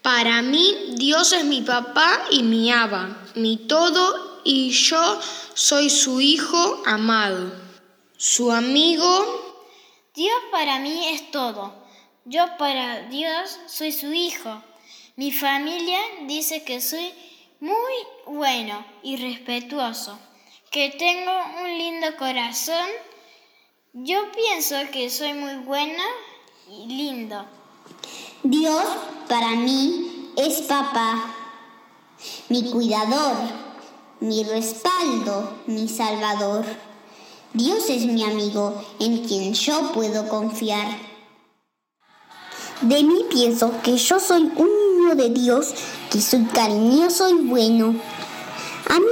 Para 0.03 0.43
mí, 0.43 0.75
Dios 0.93 1.33
es 1.33 1.43
mi 1.43 1.61
papá 1.61 2.25
y 2.29 2.43
mi 2.43 2.71
aba, 2.71 3.25
mi 3.33 3.57
todo, 3.57 4.41
y 4.43 4.69
yo 4.69 5.19
soy 5.55 5.89
su 5.89 6.21
hijo 6.21 6.83
amado, 6.85 7.51
su 8.15 8.51
amigo. 8.51 9.25
Dios 10.13 10.37
para 10.51 10.77
mí 10.77 11.07
es 11.07 11.31
todo. 11.31 11.73
Yo 12.25 12.45
para 12.59 13.07
Dios 13.07 13.57
soy 13.65 13.91
su 13.91 14.13
hijo. 14.13 14.61
Mi 15.19 15.33
familia 15.33 15.99
dice 16.27 16.63
que 16.63 16.79
soy 16.79 17.11
muy 17.59 17.93
bueno 18.25 18.85
y 19.03 19.17
respetuoso, 19.17 20.17
que 20.71 20.91
tengo 20.91 21.31
un 21.61 21.77
lindo 21.77 22.07
corazón. 22.17 22.87
Yo 23.91 24.31
pienso 24.31 24.77
que 24.93 25.09
soy 25.09 25.33
muy 25.33 25.55
buena 25.55 26.05
y 26.69 26.85
lindo. 26.85 27.43
Dios 28.43 28.85
para 29.27 29.49
mí 29.57 30.31
es 30.37 30.61
papá, 30.61 31.35
mi 32.47 32.71
cuidador, 32.71 33.35
mi 34.21 34.45
respaldo, 34.45 35.59
mi 35.65 35.89
salvador. 35.89 36.65
Dios 37.51 37.89
es 37.89 38.05
mi 38.05 38.23
amigo 38.23 38.81
en 39.01 39.27
quien 39.27 39.53
yo 39.53 39.91
puedo 39.91 40.29
confiar. 40.29 41.08
De 42.81 43.03
mí 43.03 43.25
pienso 43.29 43.81
que 43.83 43.97
yo 43.97 44.19
soy 44.21 44.49
un 44.55 44.69
niño 44.69 45.15
de 45.15 45.29
Dios, 45.29 45.73
que 46.09 46.21
soy 46.21 46.45
cariñoso 46.45 47.29
y 47.29 47.33
bueno. 47.33 47.93
A 48.87 48.99
mí 48.99 49.05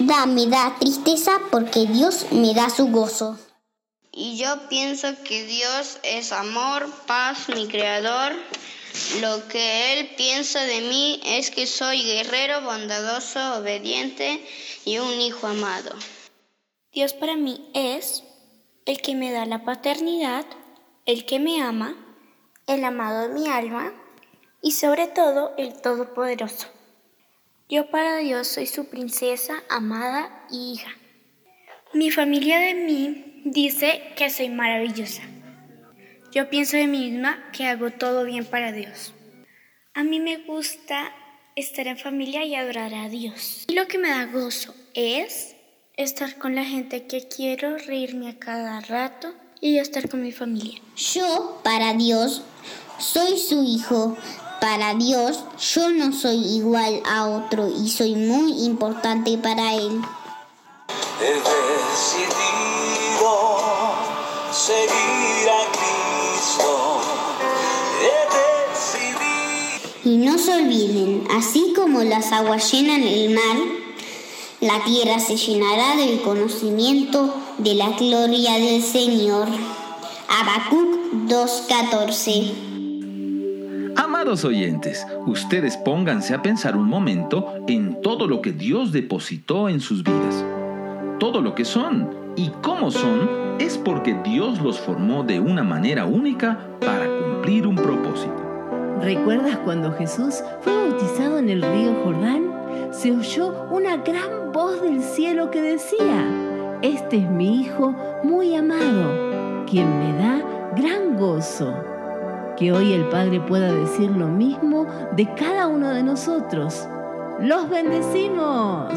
nada 0.00 0.26
me 0.26 0.46
da 0.46 0.76
tristeza 0.80 1.40
porque 1.52 1.86
Dios 1.86 2.26
me 2.32 2.52
da 2.52 2.68
su 2.68 2.88
gozo. 2.88 3.38
Y 4.10 4.36
yo 4.36 4.68
pienso 4.68 5.08
que 5.22 5.44
Dios 5.44 5.98
es 6.02 6.32
amor, 6.32 6.90
paz, 7.06 7.48
mi 7.48 7.68
creador. 7.68 8.32
Lo 9.20 9.46
que 9.48 9.92
Él 9.92 10.10
piensa 10.16 10.62
de 10.64 10.80
mí 10.80 11.20
es 11.24 11.50
que 11.50 11.66
soy 11.66 12.02
guerrero, 12.02 12.62
bondadoso, 12.62 13.58
obediente 13.58 14.44
y 14.84 14.98
un 14.98 15.20
hijo 15.20 15.46
amado. 15.46 15.94
Dios 16.92 17.12
para 17.12 17.36
mí 17.36 17.68
es 17.74 18.24
el 18.84 19.00
que 19.00 19.14
me 19.14 19.30
da 19.30 19.44
la 19.44 19.64
paternidad, 19.64 20.46
el 21.04 21.26
que 21.26 21.38
me 21.38 21.60
ama, 21.60 22.05
el 22.66 22.84
amado 22.84 23.28
de 23.28 23.34
mi 23.34 23.48
alma 23.48 23.92
y 24.60 24.72
sobre 24.72 25.06
todo 25.06 25.54
el 25.56 25.80
Todopoderoso. 25.80 26.68
Yo 27.68 27.90
para 27.90 28.18
Dios 28.18 28.48
soy 28.48 28.66
su 28.66 28.88
princesa, 28.88 29.62
amada 29.68 30.46
y 30.50 30.72
hija. 30.72 30.90
Mi 31.92 32.10
familia 32.10 32.58
de 32.58 32.74
mí 32.74 33.42
dice 33.44 34.02
que 34.16 34.30
soy 34.30 34.48
maravillosa. 34.48 35.22
Yo 36.32 36.50
pienso 36.50 36.76
de 36.76 36.86
mí 36.86 37.10
misma 37.10 37.50
que 37.52 37.66
hago 37.66 37.90
todo 37.90 38.24
bien 38.24 38.44
para 38.44 38.72
Dios. 38.72 39.14
A 39.94 40.02
mí 40.02 40.20
me 40.20 40.38
gusta 40.38 41.12
estar 41.54 41.86
en 41.86 41.96
familia 41.96 42.44
y 42.44 42.54
adorar 42.54 42.92
a 42.94 43.08
Dios. 43.08 43.64
Y 43.68 43.74
lo 43.74 43.86
que 43.86 43.98
me 43.98 44.10
da 44.10 44.26
gozo 44.26 44.74
es 44.94 45.56
estar 45.96 46.36
con 46.36 46.54
la 46.54 46.64
gente 46.64 47.06
que 47.06 47.28
quiero, 47.28 47.78
reírme 47.78 48.28
a 48.28 48.38
cada 48.38 48.80
rato 48.80 49.34
y 49.60 49.78
estar 49.78 50.08
con 50.08 50.22
mi 50.22 50.32
familia. 50.32 50.80
Yo, 50.96 51.58
para 51.62 51.94
Dios, 51.94 52.42
soy 52.98 53.38
su 53.38 53.62
hijo. 53.62 54.16
Para 54.60 54.94
Dios, 54.94 55.44
yo 55.74 55.90
no 55.90 56.12
soy 56.12 56.38
igual 56.38 57.02
a 57.06 57.26
otro 57.26 57.68
y 57.68 57.90
soy 57.90 58.14
muy 58.14 58.64
importante 58.64 59.36
para 59.38 59.74
Él. 59.74 60.00
He 61.20 61.34
decidido 61.34 62.36
seguir 64.50 65.50
a 65.50 65.66
Cristo. 65.72 67.00
He 68.00 68.18
decidido. 68.74 70.00
Y 70.04 70.16
no 70.16 70.38
se 70.38 70.54
olviden, 70.54 71.28
así 71.36 71.74
como 71.76 72.02
las 72.02 72.32
aguas 72.32 72.72
llenan 72.72 73.02
el 73.02 73.34
mar, 73.34 73.56
la 74.60 74.82
tierra 74.84 75.18
se 75.20 75.36
llenará 75.36 75.96
del 75.96 76.22
conocimiento 76.22 77.34
de 77.58 77.74
la 77.74 77.90
gloria 77.90 78.54
del 78.58 78.82
Señor. 78.82 79.46
Habacuc 80.28 81.28
2.14 81.28 83.94
Amados 83.96 84.44
oyentes, 84.44 85.06
ustedes 85.26 85.76
pónganse 85.78 86.34
a 86.34 86.42
pensar 86.42 86.76
un 86.76 86.86
momento 86.86 87.54
en 87.66 88.02
todo 88.02 88.26
lo 88.26 88.42
que 88.42 88.52
Dios 88.52 88.92
depositó 88.92 89.70
en 89.70 89.80
sus 89.80 90.04
vidas. 90.04 90.44
Todo 91.18 91.40
lo 91.40 91.54
que 91.54 91.64
son 91.64 92.10
y 92.36 92.50
cómo 92.62 92.90
son 92.90 93.56
es 93.58 93.78
porque 93.78 94.12
Dios 94.22 94.60
los 94.60 94.78
formó 94.78 95.22
de 95.22 95.40
una 95.40 95.62
manera 95.62 96.04
única 96.04 96.58
para 96.80 97.06
cumplir 97.06 97.66
un 97.66 97.76
propósito. 97.76 98.36
¿Recuerdas 99.00 99.56
cuando 99.64 99.92
Jesús 99.92 100.42
fue 100.60 100.74
bautizado 100.74 101.38
en 101.38 101.48
el 101.48 101.62
río 101.62 101.94
Jordán? 102.04 102.52
Se 102.92 103.12
oyó 103.12 103.66
una 103.70 103.96
gran 103.98 104.52
voz 104.52 104.82
del 104.82 105.00
cielo 105.02 105.50
que 105.50 105.62
decía, 105.62 106.45
Este 106.82 107.16
es 107.16 107.30
mi 107.30 107.60
Hijo 107.60 107.94
muy 108.22 108.54
amado, 108.54 109.64
quien 109.66 109.98
me 109.98 110.18
da 110.18 110.42
gran 110.76 111.16
gozo. 111.16 111.74
Que 112.56 112.72
hoy 112.72 112.92
el 112.92 113.08
Padre 113.08 113.40
pueda 113.40 113.72
decir 113.72 114.10
lo 114.10 114.28
mismo 114.28 114.86
de 115.16 115.26
cada 115.34 115.68
uno 115.68 115.90
de 115.90 116.02
nosotros. 116.02 116.86
¡Los 117.40 117.68
bendecimos! 117.68 118.92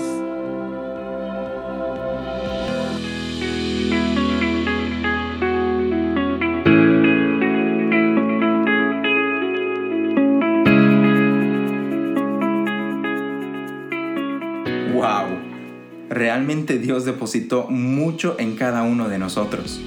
Realmente 16.40 16.78
Dios 16.78 17.04
depositó 17.04 17.68
mucho 17.68 18.38
en 18.40 18.56
cada 18.56 18.84
uno 18.84 19.10
de 19.10 19.20
nosotros. 19.20 19.82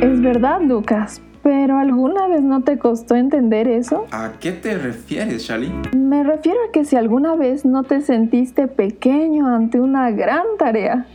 Es 0.00 0.20
verdad, 0.22 0.60
Lucas, 0.62 1.20
pero 1.42 1.76
¿alguna 1.76 2.28
vez 2.28 2.40
no 2.40 2.62
te 2.62 2.78
costó 2.78 3.16
entender 3.16 3.66
eso? 3.66 4.06
¿A 4.12 4.34
qué 4.38 4.52
te 4.52 4.78
refieres, 4.78 5.42
Shali? 5.42 5.72
Me 5.96 6.22
refiero 6.22 6.60
a 6.68 6.72
que 6.72 6.84
si 6.84 6.94
alguna 6.94 7.34
vez 7.34 7.64
no 7.64 7.82
te 7.82 8.00
sentiste 8.00 8.68
pequeño 8.68 9.48
ante 9.48 9.80
una 9.80 10.12
gran 10.12 10.44
tarea. 10.56 11.08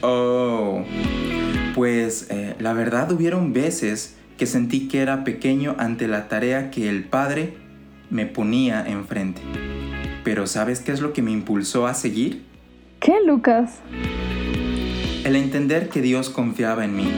Oh, 0.00 0.82
pues 1.74 2.30
eh, 2.30 2.54
la 2.58 2.72
verdad 2.72 3.12
hubieron 3.12 3.52
veces 3.52 4.16
que 4.38 4.46
sentí 4.46 4.88
que 4.88 5.02
era 5.02 5.24
pequeño 5.24 5.76
ante 5.78 6.08
la 6.08 6.26
tarea 6.28 6.70
que 6.70 6.88
el 6.88 7.04
Padre 7.04 7.52
me 8.08 8.24
ponía 8.24 8.82
enfrente. 8.88 9.42
Pero 10.28 10.46
¿sabes 10.46 10.80
qué 10.80 10.92
es 10.92 11.00
lo 11.00 11.14
que 11.14 11.22
me 11.22 11.30
impulsó 11.30 11.86
a 11.86 11.94
seguir? 11.94 12.44
¿Qué, 13.00 13.14
Lucas? 13.24 13.78
El 15.24 15.36
entender 15.36 15.88
que 15.88 16.02
Dios 16.02 16.28
confiaba 16.28 16.84
en 16.84 16.94
mí. 16.94 17.10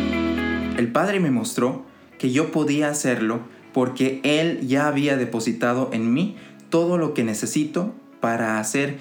El 0.79 0.93
Padre 0.93 1.19
me 1.19 1.33
mostró 1.33 1.83
que 2.21 2.31
yo 2.31 2.53
podía 2.53 2.89
hacerlo 2.89 3.41
porque 3.73 4.21
Él 4.23 4.61
ya 4.61 4.87
había 4.87 5.17
depositado 5.17 5.91
en 5.93 6.15
mí 6.15 6.37
todo 6.69 6.99
lo 6.99 7.13
que 7.13 7.25
necesito 7.25 7.93
para 8.21 8.61
hacer 8.61 8.99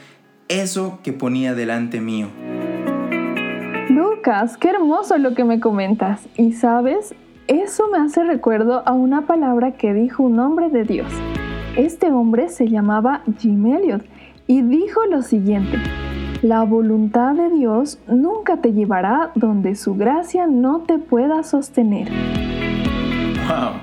eso 0.47 0.97
que 1.03 1.13
ponía 1.13 1.53
delante 1.53 2.01
mío. 2.01 2.29
Lucas, 3.89 4.57
qué 4.57 4.69
hermoso 4.69 5.19
lo 5.19 5.35
que 5.35 5.43
me 5.43 5.59
comentas. 5.59 6.27
Y 6.35 6.53
sabes, 6.53 7.13
eso 7.45 7.87
me 7.91 7.99
hace 7.99 8.23
recuerdo 8.23 8.81
a 8.87 8.91
una 8.91 9.27
palabra 9.27 9.73
que 9.73 9.93
dijo 9.93 10.23
un 10.23 10.39
hombre 10.39 10.69
de 10.69 10.83
Dios. 10.83 11.13
Este 11.77 12.11
hombre 12.11 12.49
se 12.49 12.67
llamaba 12.67 13.23
Jim 13.37 13.65
Elliot 13.65 14.03
y 14.47 14.61
dijo 14.61 15.05
lo 15.05 15.21
siguiente. 15.21 15.77
La 16.41 16.63
voluntad 16.63 17.35
de 17.35 17.49
Dios 17.49 17.99
nunca 18.07 18.57
te 18.57 18.73
llevará 18.73 19.31
donde 19.35 19.75
su 19.75 19.95
gracia 19.95 20.47
no 20.47 20.81
te 20.81 20.97
pueda 20.97 21.43
sostener. 21.43 22.09
¡Wow! 23.47 23.73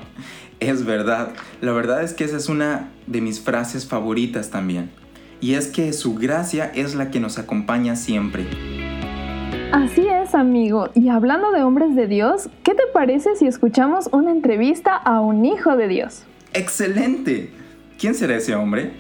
Es 0.59 0.85
verdad. 0.85 1.35
La 1.61 1.73
verdad 1.73 2.03
es 2.03 2.15
que 2.15 2.25
esa 2.25 2.39
es 2.39 2.49
una 2.49 2.89
de 3.07 3.21
mis 3.21 3.41
frases 3.41 3.87
favoritas 3.87 4.51
también. 4.51 4.91
Y 5.41 5.55
es 5.55 5.69
que 5.69 5.93
su 5.93 6.15
gracia 6.15 6.73
es 6.75 6.95
la 6.95 7.11
que 7.11 7.21
nos 7.21 7.39
acompaña 7.39 7.95
siempre. 7.95 8.47
Así 9.73 10.09
es, 10.09 10.35
amigo. 10.35 10.89
Y 10.95 11.09
hablando 11.09 11.53
de 11.53 11.63
hombres 11.63 11.95
de 11.95 12.07
Dios, 12.07 12.49
¿qué 12.63 12.75
te 12.75 12.85
parece 12.93 13.37
si 13.37 13.47
escuchamos 13.47 14.09
una 14.13 14.31
entrevista 14.31 14.97
a 14.97 15.21
un 15.21 15.45
hijo 15.45 15.77
de 15.77 15.89
Dios? 15.89 16.25
¡Excelente! 16.53 17.51
¿Quién 17.99 18.15
será 18.15 18.37
ese 18.37 18.55
hombre? 18.55 18.93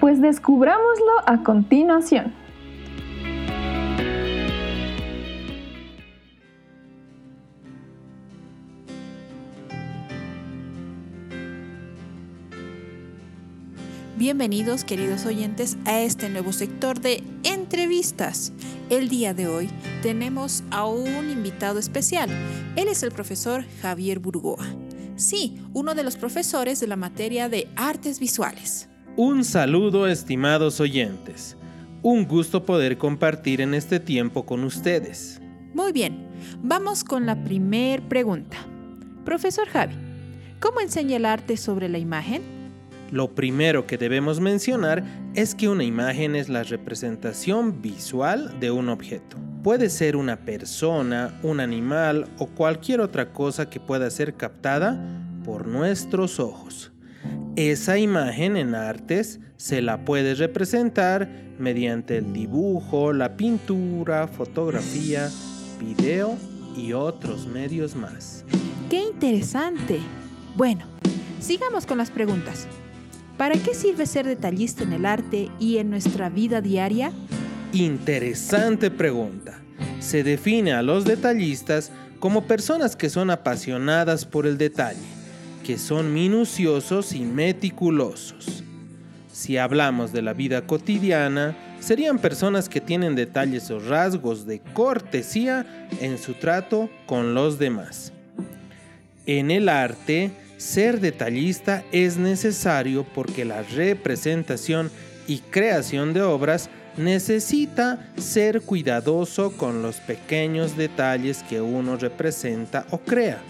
Pues 0.00 0.20
descubrámoslo 0.20 1.12
a 1.24 1.44
continuación. 1.44 2.34
Bienvenidos 14.16 14.84
queridos 14.84 15.26
oyentes 15.26 15.76
a 15.84 16.00
este 16.00 16.28
nuevo 16.28 16.52
sector 16.52 17.00
de 17.00 17.22
entrevistas. 17.44 18.52
El 18.90 19.08
día 19.08 19.32
de 19.32 19.46
hoy 19.46 19.70
tenemos 20.02 20.64
a 20.72 20.86
un 20.86 21.30
invitado 21.30 21.78
especial. 21.78 22.28
Él 22.74 22.88
es 22.88 23.04
el 23.04 23.12
profesor 23.12 23.64
Javier 23.80 24.18
Burgoa. 24.18 24.66
Sí, 25.22 25.62
uno 25.72 25.94
de 25.94 26.02
los 26.02 26.16
profesores 26.16 26.80
de 26.80 26.88
la 26.88 26.96
materia 26.96 27.48
de 27.48 27.68
artes 27.76 28.18
visuales. 28.18 28.88
Un 29.16 29.44
saludo 29.44 30.08
estimados 30.08 30.80
oyentes. 30.80 31.56
Un 32.02 32.26
gusto 32.26 32.66
poder 32.66 32.98
compartir 32.98 33.60
en 33.60 33.72
este 33.72 34.00
tiempo 34.00 34.44
con 34.44 34.64
ustedes. 34.64 35.40
Muy 35.74 35.92
bien, 35.92 36.26
vamos 36.60 37.04
con 37.04 37.24
la 37.24 37.44
primer 37.44 38.02
pregunta. 38.08 38.56
Profesor 39.24 39.68
Javi, 39.68 39.94
¿cómo 40.58 40.80
enseña 40.80 41.18
el 41.18 41.24
arte 41.24 41.56
sobre 41.56 41.88
la 41.88 41.98
imagen? 41.98 42.42
Lo 43.12 43.32
primero 43.32 43.86
que 43.86 43.98
debemos 43.98 44.40
mencionar 44.40 45.04
es 45.36 45.54
que 45.54 45.68
una 45.68 45.84
imagen 45.84 46.34
es 46.34 46.48
la 46.48 46.64
representación 46.64 47.80
visual 47.80 48.58
de 48.58 48.72
un 48.72 48.88
objeto. 48.88 49.36
Puede 49.62 49.90
ser 49.90 50.16
una 50.16 50.40
persona, 50.40 51.38
un 51.44 51.60
animal 51.60 52.28
o 52.38 52.46
cualquier 52.46 53.00
otra 53.00 53.32
cosa 53.32 53.70
que 53.70 53.78
pueda 53.78 54.10
ser 54.10 54.34
captada 54.34 55.00
por 55.44 55.68
nuestros 55.68 56.40
ojos. 56.40 56.90
Esa 57.54 57.96
imagen 57.96 58.56
en 58.56 58.74
artes 58.74 59.38
se 59.56 59.80
la 59.80 60.04
puede 60.04 60.34
representar 60.34 61.28
mediante 61.60 62.16
el 62.16 62.32
dibujo, 62.32 63.12
la 63.12 63.36
pintura, 63.36 64.26
fotografía, 64.26 65.30
video 65.78 66.36
y 66.76 66.92
otros 66.92 67.46
medios 67.46 67.94
más. 67.94 68.44
¡Qué 68.90 69.00
interesante! 69.00 70.00
Bueno, 70.56 70.86
sigamos 71.38 71.86
con 71.86 71.98
las 71.98 72.10
preguntas. 72.10 72.66
¿Para 73.38 73.54
qué 73.54 73.74
sirve 73.74 74.06
ser 74.06 74.26
detallista 74.26 74.82
en 74.82 74.92
el 74.92 75.06
arte 75.06 75.50
y 75.60 75.78
en 75.78 75.88
nuestra 75.88 76.30
vida 76.30 76.60
diaria? 76.60 77.12
Interesante 77.72 78.90
pregunta. 78.90 79.58
Se 79.98 80.22
define 80.22 80.74
a 80.74 80.82
los 80.82 81.06
detallistas 81.06 81.90
como 82.20 82.44
personas 82.46 82.96
que 82.96 83.08
son 83.08 83.30
apasionadas 83.30 84.26
por 84.26 84.46
el 84.46 84.58
detalle, 84.58 85.00
que 85.64 85.78
son 85.78 86.12
minuciosos 86.12 87.14
y 87.14 87.20
meticulosos. 87.20 88.62
Si 89.32 89.56
hablamos 89.56 90.12
de 90.12 90.20
la 90.20 90.34
vida 90.34 90.66
cotidiana, 90.66 91.56
serían 91.80 92.18
personas 92.18 92.68
que 92.68 92.82
tienen 92.82 93.14
detalles 93.14 93.70
o 93.70 93.80
rasgos 93.80 94.46
de 94.46 94.60
cortesía 94.60 95.88
en 96.00 96.18
su 96.18 96.34
trato 96.34 96.90
con 97.06 97.32
los 97.32 97.58
demás. 97.58 98.12
En 99.24 99.50
el 99.50 99.70
arte, 99.70 100.30
ser 100.58 101.00
detallista 101.00 101.84
es 101.90 102.18
necesario 102.18 103.06
porque 103.14 103.46
la 103.46 103.62
representación 103.62 104.90
y 105.26 105.38
creación 105.38 106.12
de 106.12 106.20
obras 106.20 106.68
necesita 106.96 108.12
ser 108.16 108.62
cuidadoso 108.62 109.56
con 109.56 109.82
los 109.82 109.96
pequeños 109.96 110.76
detalles 110.76 111.42
que 111.42 111.60
uno 111.60 111.96
representa 111.96 112.86
o 112.90 112.98
crea. 112.98 113.40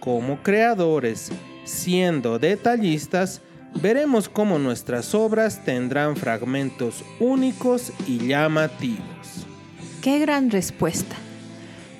Como 0.00 0.42
creadores, 0.42 1.30
siendo 1.64 2.38
detallistas, 2.38 3.40
veremos 3.80 4.28
cómo 4.28 4.58
nuestras 4.58 5.14
obras 5.14 5.64
tendrán 5.64 6.16
fragmentos 6.16 7.04
únicos 7.20 7.92
y 8.06 8.26
llamativos. 8.26 9.46
¡Qué 10.02 10.18
gran 10.18 10.50
respuesta! 10.50 11.16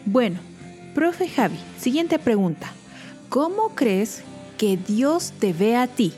Bueno, 0.04 0.38
profe 0.94 1.28
Javi, 1.28 1.58
siguiente 1.78 2.18
pregunta. 2.18 2.72
¿Cómo 3.28 3.74
crees 3.74 4.22
que 4.56 4.78
Dios 4.78 5.32
te 5.38 5.52
ve 5.52 5.76
a 5.76 5.86
ti? 5.86 6.12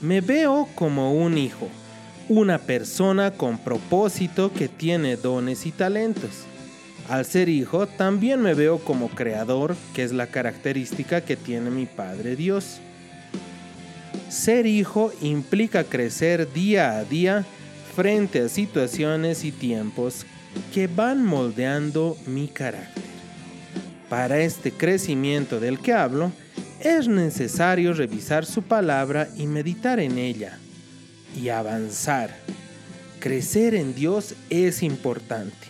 Me 0.00 0.20
veo 0.20 0.68
como 0.76 1.12
un 1.12 1.36
hijo, 1.36 1.68
una 2.28 2.58
persona 2.58 3.30
con 3.30 3.58
propósito 3.58 4.52
que 4.52 4.68
tiene 4.68 5.16
dones 5.16 5.66
y 5.66 5.72
talentos. 5.72 6.44
Al 7.08 7.24
ser 7.24 7.48
hijo, 7.48 7.86
también 7.86 8.42
me 8.42 8.52
veo 8.52 8.78
como 8.78 9.08
creador, 9.08 9.74
que 9.94 10.02
es 10.04 10.12
la 10.12 10.26
característica 10.26 11.22
que 11.22 11.36
tiene 11.36 11.70
mi 11.70 11.86
Padre 11.86 12.36
Dios. 12.36 12.80
Ser 14.28 14.66
hijo 14.66 15.10
implica 15.22 15.84
crecer 15.84 16.52
día 16.52 16.98
a 16.98 17.04
día 17.04 17.46
frente 17.96 18.42
a 18.42 18.48
situaciones 18.50 19.44
y 19.44 19.52
tiempos 19.52 20.26
que 20.74 20.86
van 20.86 21.24
moldeando 21.24 22.16
mi 22.26 22.48
carácter. 22.48 23.04
Para 24.10 24.40
este 24.40 24.70
crecimiento 24.70 25.60
del 25.60 25.78
que 25.78 25.94
hablo, 25.94 26.30
es 26.80 27.08
necesario 27.08 27.94
revisar 27.94 28.44
su 28.44 28.62
palabra 28.62 29.28
y 29.36 29.46
meditar 29.46 29.98
en 29.98 30.18
ella, 30.18 30.58
y 31.36 31.48
avanzar. 31.48 32.36
Crecer 33.20 33.74
en 33.74 33.94
Dios 33.94 34.34
es 34.50 34.82
importante. 34.82 35.68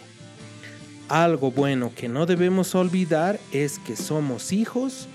Algo 1.08 1.50
bueno 1.50 1.92
que 1.94 2.08
no 2.08 2.26
debemos 2.26 2.74
olvidar 2.74 3.40
es 3.52 3.78
que 3.78 3.96
somos 3.96 4.52
hijos 4.52 5.08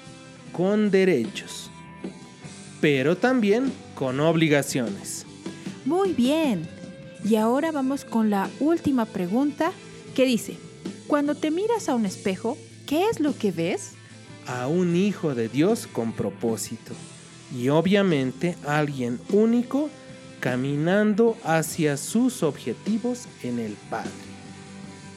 con 0.51 0.89
derechos, 0.89 1.69
pero 2.82 3.15
también 3.17 3.71
con 3.95 4.19
obligaciones. 4.19 5.25
Muy 5.86 6.13
bien. 6.13 6.67
Y 7.23 7.36
ahora 7.36 7.71
vamos 7.71 8.06
con 8.06 8.29
la 8.29 8.49
última 8.60 9.06
pregunta 9.06 9.71
que 10.15 10.25
dice, 10.25 10.58
cuando 11.08 11.36
te 11.36 11.51
miras 11.51 11.89
a 11.89 11.95
un 11.95 12.06
espejo, 12.06 12.58
¿qué 12.88 13.08
es 13.10 13.19
lo 13.19 13.38
que 13.38 13.51
ves? 13.51 13.91
A 14.47 14.67
un 14.67 14.95
hijo 14.95 15.36
de 15.36 15.47
Dios 15.47 15.88
con 15.88 16.12
propósito 16.13 16.93
y 17.56 17.69
obviamente 17.69 18.58
alguien 18.65 19.19
único 19.29 19.89
caminando 20.43 21.38
hacia 21.45 21.95
sus 21.95 22.43
objetivos 22.43 23.29
en 23.43 23.60
el 23.60 23.77
Padre. 23.89 24.12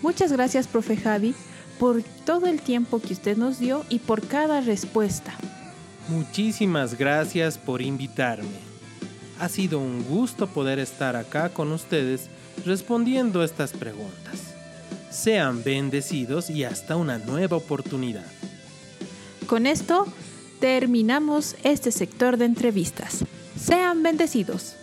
Muchas 0.01 0.31
gracias, 0.31 0.69
profe 0.69 0.97
Javi, 0.97 1.35
por 1.81 2.05
todo 2.25 2.47
el 2.47 2.61
tiempo 2.61 3.01
que 3.01 3.12
usted 3.12 3.37
nos 3.37 3.59
dio 3.59 3.85
y 3.89 3.99
por 3.99 4.25
cada 4.25 4.61
respuesta. 4.61 5.35
Muchísimas 6.07 6.97
gracias 6.97 7.59
por 7.59 7.83
invitarme. 7.83 8.61
Ha 9.41 9.49
sido 9.49 9.81
un 9.81 10.05
gusto 10.05 10.47
poder 10.47 10.79
estar 10.79 11.17
acá 11.17 11.49
con 11.49 11.73
ustedes 11.73 12.29
respondiendo 12.65 13.43
estas 13.43 13.73
preguntas. 13.73 14.55
Sean 15.11 15.65
bendecidos 15.65 16.51
y 16.51 16.62
hasta 16.62 16.95
una 16.95 17.19
nueva 17.19 17.57
oportunidad. 17.57 18.27
Con 19.49 19.67
esto 19.67 20.07
terminamos 20.61 21.57
este 21.65 21.91
sector 21.91 22.37
de 22.37 22.45
entrevistas. 22.45 23.25
Sean 23.59 24.05
bendecidos. 24.05 24.77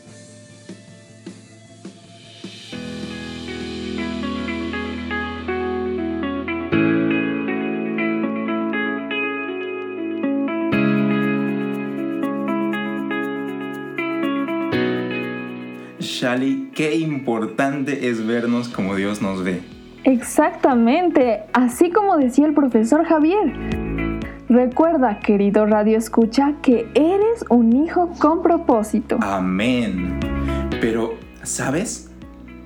Qué 16.73 16.95
importante 16.95 18.09
es 18.09 18.25
vernos 18.25 18.69
como 18.69 18.95
Dios 18.95 19.21
nos 19.21 19.43
ve. 19.43 19.61
Exactamente, 20.03 21.43
así 21.53 21.91
como 21.91 22.17
decía 22.17 22.45
el 22.45 22.53
profesor 22.53 23.05
Javier. 23.05 23.53
Recuerda, 24.49 25.19
querido 25.19 25.65
Radio 25.65 25.97
Escucha, 25.97 26.55
que 26.61 26.87
eres 26.93 27.45
un 27.49 27.73
hijo 27.73 28.11
con 28.19 28.41
propósito. 28.43 29.17
Amén. 29.21 30.19
Pero, 30.81 31.15
¿sabes? 31.43 32.11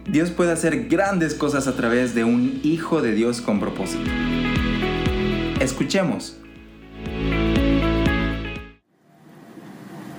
Dios 0.09 0.31
puede 0.31 0.51
hacer 0.53 0.87
grandes 0.87 1.35
cosas 1.35 1.67
a 1.67 1.75
través 1.75 2.15
de 2.15 2.23
un 2.23 2.59
hijo 2.63 3.01
de 3.01 3.13
Dios 3.13 3.41
con 3.41 3.59
propósito. 3.59 4.09
Escuchemos. 5.59 6.39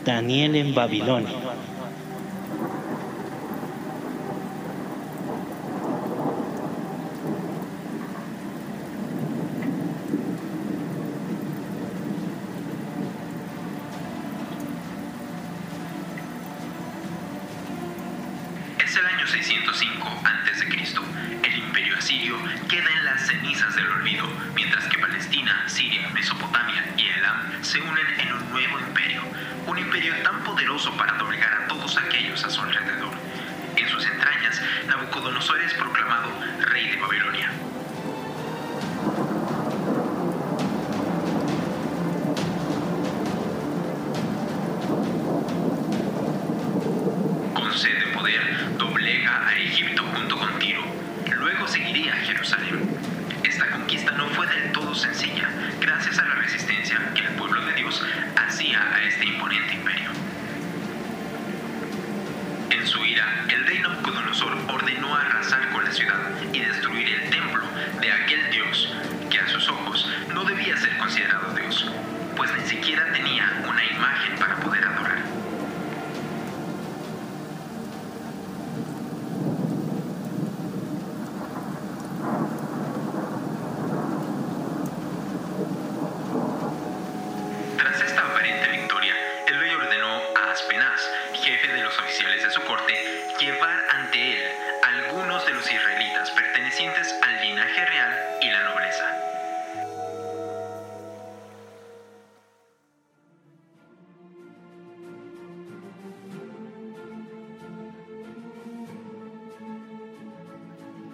Daniel 0.05 0.57
en 0.57 0.75
Babilonia. 0.75 1.29
Es 18.85 18.97
el 18.97 19.07
año 19.07 19.18
605 19.29 20.23
a.C. 20.25 20.65
El 21.45 21.55
imperio 21.55 21.99
asirio 21.99 22.37
queda 22.67 22.89
en 22.91 23.05
las 23.05 23.27
cenizas 23.27 23.77
del 23.77 23.87
olvido, 23.91 24.27
mientras 24.55 24.87
que 24.87 24.99
Palestina, 24.99 25.69
Siria, 25.69 26.09
Mesopotamia 26.15 26.95
y 26.97 27.09
Elam 27.09 27.63
se 27.63 27.79
unen 27.81 28.21
en 28.21 28.33
un 28.33 28.51
nuevo 28.51 28.81
imperio. 28.81 29.23
Un 29.67 29.79
imperio 29.79 30.15
tan 30.23 30.43
poderoso 30.45 30.97
para 30.97 31.13
doblegar 31.19 31.53
a 31.53 31.69
todos 31.69 31.99
aquellos 31.99 32.43
a 32.43 32.49
su 32.49 32.63
alrededor. 32.63 33.13
En 33.77 33.89
sus 33.89 34.07
entrañas, 34.07 34.63
Nabucodonosor 34.87 35.61
es 35.61 35.75
proclamado 35.75 36.31
rey 36.61 36.89
de 36.89 36.97
Babilonia. 36.97 37.53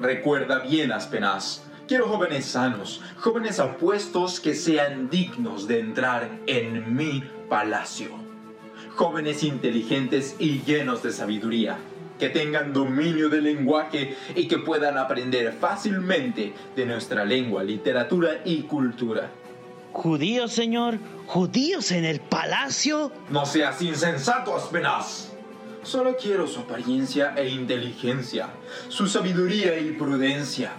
Recuerda 0.04 0.58
bien, 0.58 0.92
Aspenaz. 0.92 1.62
Quiero 1.88 2.06
jóvenes 2.08 2.44
sanos, 2.44 3.00
jóvenes 3.16 3.58
apuestos 3.58 4.38
que 4.38 4.54
sean 4.54 5.08
dignos 5.08 5.66
de 5.66 5.80
entrar 5.80 6.28
en 6.46 6.94
mi 6.94 7.24
palacio. 7.48 8.10
Jóvenes 8.96 9.42
inteligentes 9.42 10.36
y 10.38 10.60
llenos 10.60 11.02
de 11.02 11.10
sabiduría, 11.10 11.78
que 12.18 12.28
tengan 12.28 12.74
dominio 12.74 13.30
del 13.30 13.44
lenguaje 13.44 14.14
y 14.34 14.46
que 14.46 14.58
puedan 14.58 14.98
aprender 14.98 15.54
fácilmente 15.54 16.52
de 16.76 16.84
nuestra 16.84 17.24
lengua, 17.24 17.64
literatura 17.64 18.42
y 18.44 18.64
cultura. 18.64 19.30
¿Judíos, 19.94 20.52
señor? 20.52 20.98
¿Judíos 21.26 21.92
en 21.92 22.04
el 22.04 22.20
palacio? 22.20 23.10
No 23.30 23.46
seas 23.46 23.80
insensato, 23.80 24.54
Aspenaz. 24.54 25.33
Solo 25.84 26.16
quiero 26.16 26.46
su 26.46 26.60
apariencia 26.60 27.34
e 27.36 27.50
inteligencia, 27.50 28.48
su 28.88 29.06
sabiduría 29.06 29.78
y 29.78 29.92
prudencia. 29.92 30.72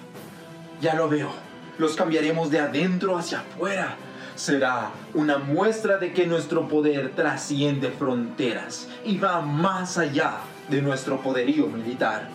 Ya 0.81 0.95
lo 0.95 1.07
veo, 1.07 1.29
los 1.77 1.95
cambiaremos 1.95 2.49
de 2.49 2.59
adentro 2.59 3.15
hacia 3.15 3.41
afuera. 3.41 3.97
Será 4.33 4.89
una 5.13 5.37
muestra 5.37 5.99
de 5.99 6.11
que 6.11 6.25
nuestro 6.25 6.67
poder 6.67 7.11
trasciende 7.11 7.91
fronteras 7.91 8.87
y 9.05 9.19
va 9.19 9.41
más 9.41 9.99
allá 9.99 10.37
de 10.69 10.81
nuestro 10.81 11.21
poderío 11.21 11.67
militar. 11.67 12.27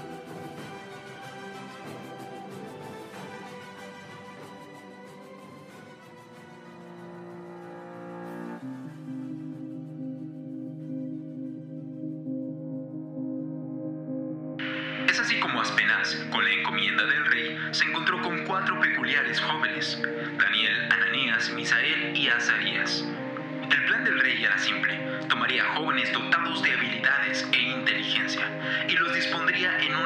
Jóvenes 25.91 26.13
dotados 26.13 26.63
de 26.63 26.73
habilidades 26.73 27.49
e 27.53 27.63
inteligencia 27.63 28.49
y 28.89 28.93
los 28.93 29.13
dispondría 29.13 29.77
en 29.81 30.00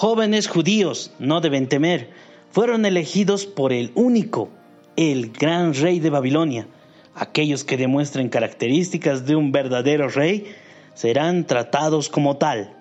Jóvenes 0.00 0.48
judíos 0.48 1.12
no 1.18 1.42
deben 1.42 1.68
temer, 1.68 2.08
fueron 2.50 2.86
elegidos 2.86 3.44
por 3.44 3.70
el 3.70 3.92
único, 3.94 4.48
el 4.96 5.30
gran 5.30 5.74
rey 5.74 6.00
de 6.00 6.08
Babilonia. 6.08 6.66
Aquellos 7.14 7.64
que 7.64 7.76
demuestren 7.76 8.30
características 8.30 9.26
de 9.26 9.36
un 9.36 9.52
verdadero 9.52 10.08
rey 10.08 10.46
serán 10.94 11.46
tratados 11.46 12.08
como 12.08 12.38
tal, 12.38 12.78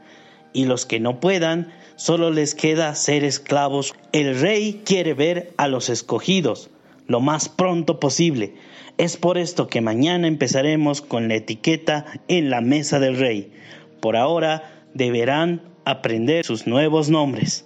y 0.53 0.63
los 0.63 0.85
que 0.85 1.01
no 1.01 1.19
puedan, 1.19 1.73
solo 1.97 2.31
les 2.31 2.55
queda 2.55 2.95
ser 2.95 3.25
esclavos. 3.25 3.93
El 4.13 4.39
rey 4.39 4.81
quiere 4.85 5.13
ver 5.13 5.51
a 5.57 5.67
los 5.67 5.89
escogidos 5.89 6.69
lo 7.05 7.19
más 7.19 7.49
pronto 7.49 7.99
posible. 7.99 8.53
Es 8.97 9.17
por 9.17 9.37
esto 9.37 9.67
que 9.67 9.81
mañana 9.81 10.25
empezaremos 10.29 11.01
con 11.01 11.27
la 11.27 11.35
etiqueta 11.35 12.05
en 12.29 12.49
la 12.49 12.61
mesa 12.61 12.97
del 13.01 13.17
rey. 13.17 13.51
Por 13.99 14.15
ahora 14.15 14.85
deberán 14.93 15.68
aprender 15.85 16.45
sus 16.45 16.67
nuevos 16.67 17.09
nombres. 17.09 17.65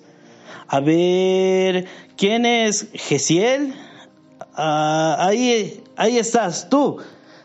A 0.68 0.80
ver, 0.80 1.86
¿quién 2.18 2.46
es 2.46 2.90
Gesiel? 2.94 3.74
Ah, 4.56 5.18
ahí, 5.20 5.84
ahí 5.96 6.18
estás, 6.18 6.70
tú. 6.70 6.98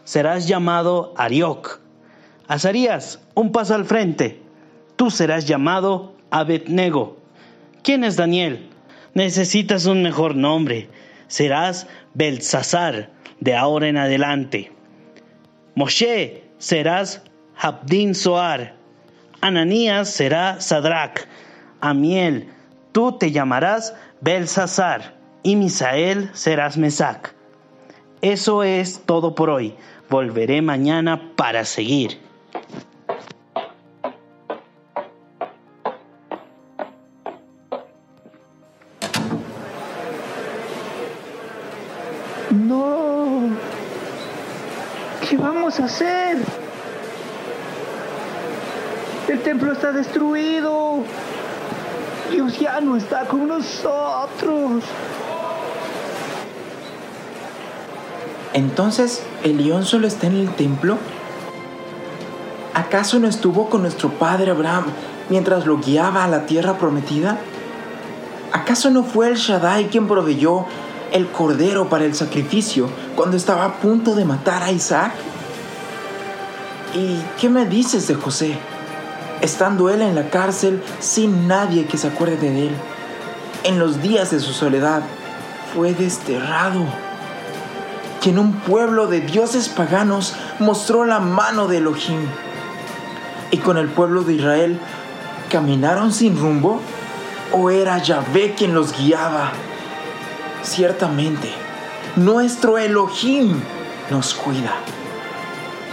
Serás 0.04 0.48
llamado 0.48 1.12
Arioc. 1.16 1.80
Azarías, 2.46 3.20
un 3.34 3.52
paso 3.52 3.74
al 3.74 3.84
frente. 3.84 4.40
Tú 4.96 5.10
serás 5.10 5.46
llamado 5.46 6.14
Abednego. 6.30 7.18
¿Quién 7.82 8.04
es 8.04 8.16
Daniel? 8.16 8.70
Necesitas 9.14 9.86
un 9.86 10.02
mejor 10.02 10.34
nombre. 10.34 10.88
Serás 11.26 11.86
Belsasar 12.14 13.10
de 13.40 13.54
ahora 13.54 13.88
en 13.88 13.98
adelante. 13.98 14.72
Moshe, 15.74 16.44
serás 16.56 17.22
Habdin 17.56 18.14
Soar. 18.14 18.77
Ananías 19.40 20.10
será 20.10 20.60
Sadrach. 20.60 21.26
Amiel, 21.80 22.48
tú 22.92 23.18
te 23.18 23.30
llamarás 23.30 23.94
Belsasar. 24.20 25.16
Y 25.42 25.54
Misael 25.54 26.30
serás 26.34 26.76
Mesac. 26.76 27.34
Eso 28.20 28.64
es 28.64 29.02
todo 29.06 29.34
por 29.34 29.50
hoy. 29.50 29.74
Volveré 30.10 30.60
mañana 30.60 31.30
para 31.36 31.64
seguir. 31.64 32.18
No. 42.50 43.50
¿Qué 45.28 45.36
vamos 45.36 45.78
a 45.78 45.84
hacer? 45.84 46.57
El 49.28 49.42
templo 49.42 49.72
está 49.72 49.92
destruido. 49.92 51.04
Dios 52.32 52.58
ya 52.58 52.80
no 52.80 52.96
está 52.96 53.26
con 53.26 53.46
nosotros. 53.46 54.82
Entonces, 58.54 59.22
¿el 59.44 59.58
león 59.58 59.84
solo 59.84 60.06
está 60.06 60.28
en 60.28 60.36
el 60.36 60.54
templo? 60.54 60.96
¿Acaso 62.72 63.18
no 63.18 63.28
estuvo 63.28 63.68
con 63.68 63.82
nuestro 63.82 64.08
padre 64.08 64.50
Abraham 64.50 64.86
mientras 65.28 65.66
lo 65.66 65.78
guiaba 65.78 66.24
a 66.24 66.28
la 66.28 66.46
tierra 66.46 66.78
prometida? 66.78 67.38
¿Acaso 68.52 68.90
no 68.90 69.04
fue 69.04 69.28
el 69.28 69.36
Shaddai 69.36 69.88
quien 69.88 70.08
proveyó 70.08 70.64
el 71.12 71.28
cordero 71.28 71.90
para 71.90 72.06
el 72.06 72.14
sacrificio 72.14 72.88
cuando 73.14 73.36
estaba 73.36 73.66
a 73.66 73.74
punto 73.74 74.14
de 74.14 74.24
matar 74.24 74.62
a 74.62 74.72
Isaac? 74.72 75.12
¿Y 76.94 77.18
qué 77.38 77.50
me 77.50 77.66
dices 77.66 78.08
de 78.08 78.14
José? 78.14 78.58
Estando 79.40 79.88
él 79.88 80.02
en 80.02 80.14
la 80.14 80.30
cárcel 80.30 80.82
sin 80.98 81.46
nadie 81.46 81.86
que 81.86 81.96
se 81.96 82.08
acuerde 82.08 82.36
de 82.36 82.66
él, 82.68 82.76
en 83.64 83.78
los 83.78 84.02
días 84.02 84.30
de 84.30 84.40
su 84.40 84.52
soledad, 84.52 85.02
fue 85.74 85.94
desterrado. 85.94 86.84
Que 88.20 88.30
en 88.30 88.40
un 88.40 88.52
pueblo 88.52 89.06
de 89.06 89.20
dioses 89.20 89.68
paganos 89.68 90.34
mostró 90.58 91.04
la 91.04 91.20
mano 91.20 91.68
de 91.68 91.78
Elohim. 91.78 92.20
Y 93.50 93.58
con 93.58 93.78
el 93.78 93.88
pueblo 93.88 94.22
de 94.22 94.34
Israel, 94.34 94.80
¿caminaron 95.50 96.12
sin 96.12 96.36
rumbo? 96.38 96.80
¿O 97.52 97.70
era 97.70 97.98
Yahvé 97.98 98.54
quien 98.56 98.74
los 98.74 98.96
guiaba? 98.96 99.52
Ciertamente, 100.62 101.52
nuestro 102.16 102.76
Elohim 102.76 103.60
nos 104.10 104.34
cuida. 104.34 104.74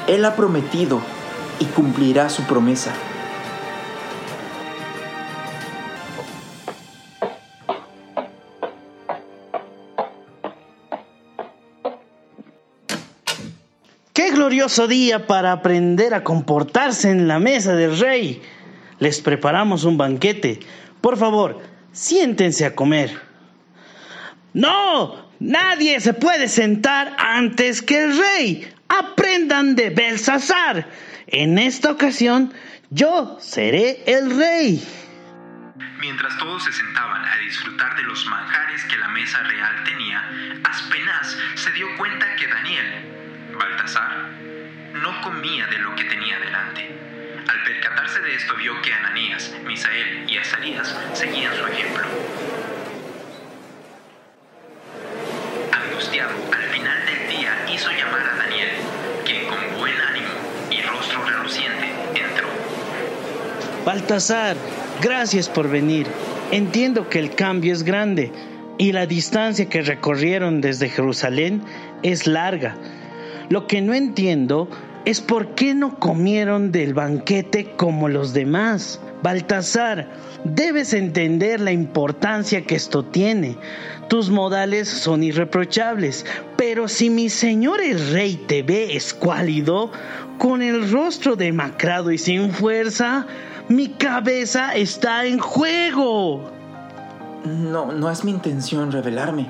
Él 0.08 0.25
ha 0.25 0.36
prometido 0.36 0.99
y 1.60 1.65
cumplirá 1.65 2.29
su 2.29 2.43
promesa. 2.43 2.91
Día 14.49 15.27
para 15.27 15.51
aprender 15.51 16.13
a 16.13 16.23
comportarse 16.23 17.10
en 17.10 17.27
la 17.27 17.39
mesa 17.39 17.75
del 17.75 17.97
rey! 17.99 18.41
Les 18.99 19.19
preparamos 19.21 19.84
un 19.84 19.97
banquete. 19.97 20.60
Por 21.01 21.17
favor, 21.17 21.62
siéntense 21.91 22.65
a 22.65 22.75
comer. 22.75 23.19
¡No! 24.53 25.25
Nadie 25.39 25.99
se 25.99 26.13
puede 26.13 26.47
sentar 26.47 27.15
antes 27.17 27.81
que 27.81 28.03
el 28.03 28.17
rey. 28.17 28.73
Aprendan 28.88 29.75
de 29.75 29.89
Belsasar. 29.89 30.88
En 31.27 31.58
esta 31.58 31.91
ocasión, 31.91 32.53
yo 32.89 33.38
seré 33.41 34.03
el 34.05 34.38
rey. 34.38 34.81
Mientras 35.99 36.38
todos 36.38 36.63
se 36.63 36.71
sentaban 36.71 37.25
a 37.25 37.38
disfrutar 37.39 37.97
de 37.97 38.03
los 38.03 38.25
manjares 38.27 38.84
que 38.86 38.97
la 38.97 39.10
mesa 39.10 39.39
real 39.43 39.84
tenía, 39.84 40.62
Aspenaz 40.63 41.36
se 41.55 41.71
dio 41.71 41.88
cuenta 41.97 42.36
que 42.36 42.47
Daniel, 42.47 43.14
Baltasar, 43.57 44.29
no 44.93 45.21
comía 45.21 45.67
de 45.67 45.79
lo 45.79 45.95
que 45.95 46.03
tenía 46.05 46.39
delante. 46.39 46.89
Al 47.47 47.63
percatarse 47.63 48.19
de 48.21 48.35
esto 48.35 48.55
vio 48.55 48.81
que 48.81 48.93
Ananías, 48.93 49.53
Misael 49.65 50.29
y 50.29 50.37
Azarías 50.37 50.95
seguían 51.13 51.53
su 51.55 51.65
ejemplo. 51.67 52.03
Angustiado, 55.71 56.31
al 56.51 56.63
final 56.63 57.05
del 57.05 57.37
día 57.37 57.65
hizo 57.73 57.89
llamar 57.91 58.27
a 58.27 58.35
Daniel, 58.37 58.69
quien 59.25 59.45
con 59.45 59.79
buen 59.79 59.95
ánimo 60.01 60.27
y 60.71 60.81
rostro 60.81 61.23
reluciente 61.23 61.85
entró. 62.15 62.47
Baltasar, 63.85 64.57
gracias 65.01 65.49
por 65.49 65.69
venir. 65.69 66.07
Entiendo 66.51 67.09
que 67.09 67.19
el 67.19 67.35
cambio 67.35 67.73
es 67.73 67.83
grande 67.83 68.31
y 68.77 68.91
la 68.91 69.05
distancia 69.05 69.69
que 69.69 69.81
recorrieron 69.81 70.61
desde 70.61 70.89
Jerusalén 70.89 71.63
es 72.03 72.27
larga. 72.27 72.75
Lo 73.49 73.67
que 73.67 73.81
no 73.81 73.93
entiendo 73.93 74.69
es 75.05 75.21
por 75.21 75.53
qué 75.55 75.75
no 75.75 75.99
comieron 75.99 76.71
del 76.71 76.93
banquete 76.93 77.73
como 77.75 78.10
los 78.10 78.34
demás. 78.34 78.99
Baltasar, 79.21 80.08
debes 80.43 80.93
entender 80.93 81.60
la 81.60 81.71
importancia 81.71 82.63
que 82.63 82.75
esto 82.75 83.05
tiene. 83.05 83.58
Tus 84.08 84.29
modales 84.29 84.88
son 84.88 85.23
irreprochables, 85.23 86.25
pero 86.58 86.88
si 86.88 87.10
mi 87.10 87.29
señor 87.29 87.81
el 87.81 88.12
rey 88.12 88.36
te 88.36 88.62
ve 88.63 88.95
escuálido, 88.95 89.91
con 90.38 90.62
el 90.62 90.91
rostro 90.91 91.36
demacrado 91.36 92.12
y 92.12 92.17
sin 92.17 92.51
fuerza, 92.51 93.25
mi 93.67 93.89
cabeza 93.89 94.75
está 94.75 95.25
en 95.25 95.39
juego. 95.39 96.51
No, 97.45 97.91
no 97.91 98.10
es 98.10 98.23
mi 98.23 98.31
intención 98.31 98.91
revelarme, 98.91 99.47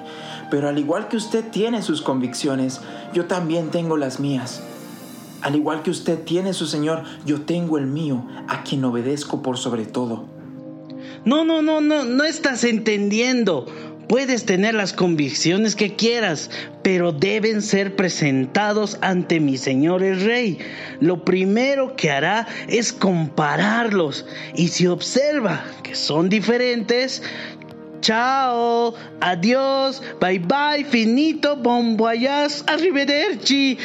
pero 0.49 0.69
al 0.69 0.77
igual 0.77 1.07
que 1.07 1.17
usted 1.17 1.45
tiene 1.51 1.81
sus 1.81 2.01
convicciones, 2.01 2.81
yo 3.13 3.25
también 3.25 3.69
tengo 3.69 3.97
las 3.97 4.19
mías. 4.19 4.61
Al 5.41 5.55
igual 5.55 5.83
que 5.83 5.91
usted 5.91 6.23
tiene 6.23 6.53
su 6.53 6.65
Señor, 6.65 7.03
yo 7.25 7.41
tengo 7.41 7.77
el 7.77 7.87
mío, 7.87 8.25
a 8.47 8.63
quien 8.63 8.83
obedezco 8.83 9.41
por 9.41 9.57
sobre 9.57 9.85
todo. 9.85 10.25
No, 11.23 11.43
no, 11.45 11.61
no, 11.61 11.81
no, 11.81 12.03
no 12.03 12.23
estás 12.23 12.63
entendiendo. 12.63 13.65
Puedes 14.07 14.45
tener 14.45 14.75
las 14.75 14.93
convicciones 14.93 15.75
que 15.75 15.95
quieras, 15.95 16.51
pero 16.83 17.11
deben 17.11 17.63
ser 17.63 17.95
presentados 17.95 18.99
ante 19.01 19.39
mi 19.39 19.57
Señor 19.57 20.03
el 20.03 20.21
Rey. 20.21 20.59
Lo 20.99 21.25
primero 21.25 21.95
que 21.95 22.11
hará 22.11 22.47
es 22.67 22.93
compararlos 22.93 24.27
y 24.55 24.67
si 24.67 24.85
observa 24.85 25.63
que 25.81 25.95
son 25.95 26.29
diferentes, 26.29 27.23
chao, 28.05 28.93
adiós, 29.19 30.01
bye 30.21 30.37
bye, 30.39 30.83
finito, 30.85 31.55
bon 31.55 31.97
voyage, 31.97 32.61
arrivederci. 32.67 33.77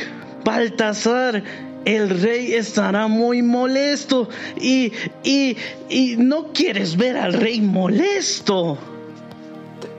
Baltasar, 0.44 1.42
el 1.84 2.08
rey 2.20 2.52
estará 2.54 3.06
muy 3.08 3.42
molesto 3.42 4.28
y, 4.60 4.92
y, 5.24 5.56
y 5.88 6.16
no 6.18 6.52
quieres 6.52 6.96
ver 6.96 7.16
al 7.16 7.32
rey 7.32 7.60
molesto. 7.62 8.76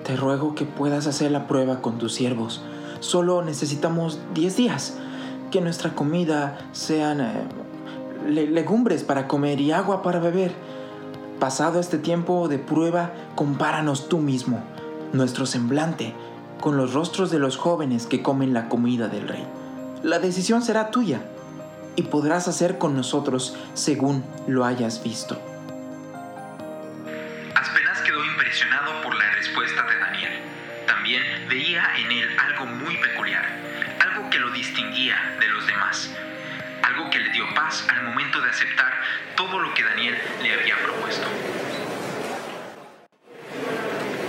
Te 0.06 0.16
ruego 0.16 0.54
que 0.56 0.66
puedas 0.66 1.08
hacer 1.08 1.32
la 1.32 1.48
prueba 1.48 1.82
con 1.82 1.98
tus 1.98 2.14
siervos. 2.14 2.62
Solo 3.00 3.44
necesitamos 3.44 4.20
10 4.36 4.56
días. 4.58 4.98
Que 5.52 5.60
nuestra 5.62 5.94
comida 5.96 6.60
sean 6.72 7.20
eh, 7.22 7.32
le- 8.28 8.48
legumbres 8.48 9.04
para 9.04 9.28
comer 9.28 9.60
y 9.60 9.72
agua 9.72 10.02
para 10.02 10.20
beber. 10.20 10.52
Pasado 11.42 11.80
este 11.80 11.98
tiempo 11.98 12.48
de 12.50 12.60
prueba, 12.60 13.14
compáranos 13.34 14.10
tú 14.10 14.20
mismo, 14.20 14.60
nuestro 15.12 15.48
semblante, 15.48 16.14
con 16.60 16.78
los 16.78 16.94
rostros 16.94 17.32
de 17.32 17.40
los 17.40 17.58
jóvenes 17.58 18.06
que 18.06 18.22
comen 18.22 18.54
la 18.54 18.70
comida 18.70 19.08
del 19.08 19.28
rey. 19.28 19.44
La 20.04 20.20
decisión 20.20 20.62
será 20.62 20.92
tuya 20.92 21.20
y 21.96 22.04
podrás 22.04 22.48
hacer 22.48 22.78
con 22.78 22.96
nosotros 22.96 23.56
según 23.74 24.24
lo 24.46 24.66
hayas 24.66 25.04
visto. 25.04 25.36
Al 37.90 38.04
momento 38.04 38.42
de 38.42 38.50
aceptar 38.50 38.92
todo 39.36 39.60
lo 39.60 39.74
que 39.74 39.84
Daniel 39.84 40.18
le 40.42 40.54
había 40.54 40.76
propuesto. 40.78 41.26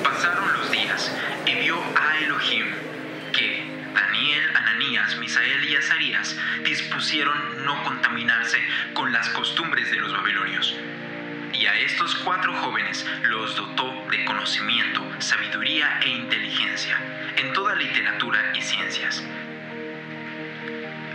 Pasaron 0.04 0.52
los 0.52 0.70
días 0.70 1.12
y 1.46 1.54
vio 1.56 1.76
a 1.76 2.18
Elohim 2.18 2.66
que 3.32 3.66
Daniel, 3.94 4.56
Ananías, 4.56 5.16
Misael 5.16 5.64
y 5.68 5.74
Azarías 5.74 6.36
dispusieron 6.64 7.64
no 7.64 7.82
contaminarse 7.82 8.58
con 8.94 9.12
las 9.12 9.28
costumbres 9.30 9.90
de 9.90 9.96
los 9.96 10.12
babilonios. 10.12 10.76
Y 11.52 11.66
a 11.66 11.76
estos 11.80 12.14
cuatro 12.16 12.54
jóvenes 12.54 13.04
los 13.24 13.56
dotó 13.56 14.06
de 14.10 14.24
conocimiento, 14.24 15.02
sabiduría 15.18 15.98
e 16.00 16.08
inteligencia 16.08 16.96
en 17.36 17.52
toda 17.52 17.74
literatura 17.74 18.52
y 18.54 18.62
ciencias. 18.62 19.22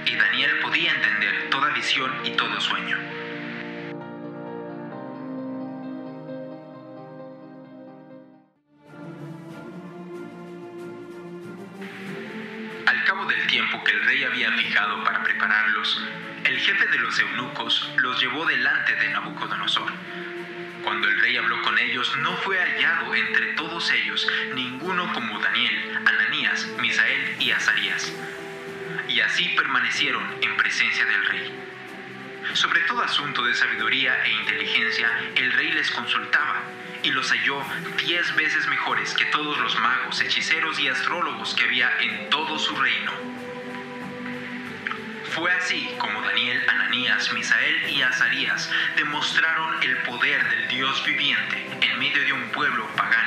Y 0.09 0.15
Daniel 0.15 0.59
podía 0.61 0.93
entender 0.93 1.49
toda 1.49 1.69
visión 1.71 2.09
y 2.23 2.29
todo 2.31 2.61
sueño. 2.61 2.97
Al 12.85 13.03
cabo 13.03 13.25
del 13.25 13.47
tiempo 13.47 13.83
que 13.83 13.91
el 13.91 14.05
rey 14.05 14.23
había 14.23 14.49
fijado 14.53 15.03
para 15.03 15.23
prepararlos, 15.23 16.01
el 16.45 16.57
jefe 16.57 16.87
de 16.87 16.99
los 16.99 17.19
eunucos 17.19 17.91
los 17.97 18.21
llevó 18.21 18.45
delante 18.45 18.95
de 18.95 19.09
Nabucodonosor. 19.09 19.91
Cuando 20.85 21.09
el 21.09 21.19
rey 21.19 21.35
habló 21.35 21.61
con 21.63 21.77
ellos, 21.77 22.15
no 22.19 22.31
fue 22.37 22.57
hallado 22.57 23.13
entre 23.13 23.47
todos 23.55 23.91
ellos 23.91 24.25
ninguno 24.55 25.11
como 25.11 25.37
Daniel, 25.39 25.99
así 29.27 29.49
permanecieron 29.49 30.23
en 30.41 30.55
presencia 30.55 31.05
del 31.05 31.25
rey. 31.25 31.53
Sobre 32.53 32.79
todo 32.81 33.03
asunto 33.03 33.43
de 33.43 33.53
sabiduría 33.53 34.23
e 34.23 34.31
inteligencia, 34.31 35.11
el 35.35 35.51
rey 35.51 35.71
les 35.73 35.91
consultaba 35.91 36.61
y 37.03 37.11
los 37.11 37.29
halló 37.31 37.61
diez 37.97 38.33
veces 38.35 38.65
mejores 38.67 39.13
que 39.13 39.25
todos 39.25 39.57
los 39.57 39.77
magos, 39.79 40.21
hechiceros 40.21 40.79
y 40.79 40.87
astrólogos 40.87 41.53
que 41.55 41.65
había 41.65 41.91
en 41.99 42.29
todo 42.29 42.57
su 42.57 42.73
reino. 42.77 43.11
Fue 45.35 45.51
así 45.51 45.93
como 45.97 46.21
Daniel, 46.21 46.63
Ananías, 46.69 47.31
Misael 47.33 47.89
y 47.89 48.01
Azarías 48.01 48.71
demostraron 48.95 49.83
el 49.83 49.97
poder 50.03 50.49
del 50.49 50.67
Dios 50.69 51.05
viviente 51.05 51.67
en 51.81 51.99
medio 51.99 52.23
de 52.23 52.31
un 52.31 52.49
pueblo 52.51 52.87
pagano 52.95 53.26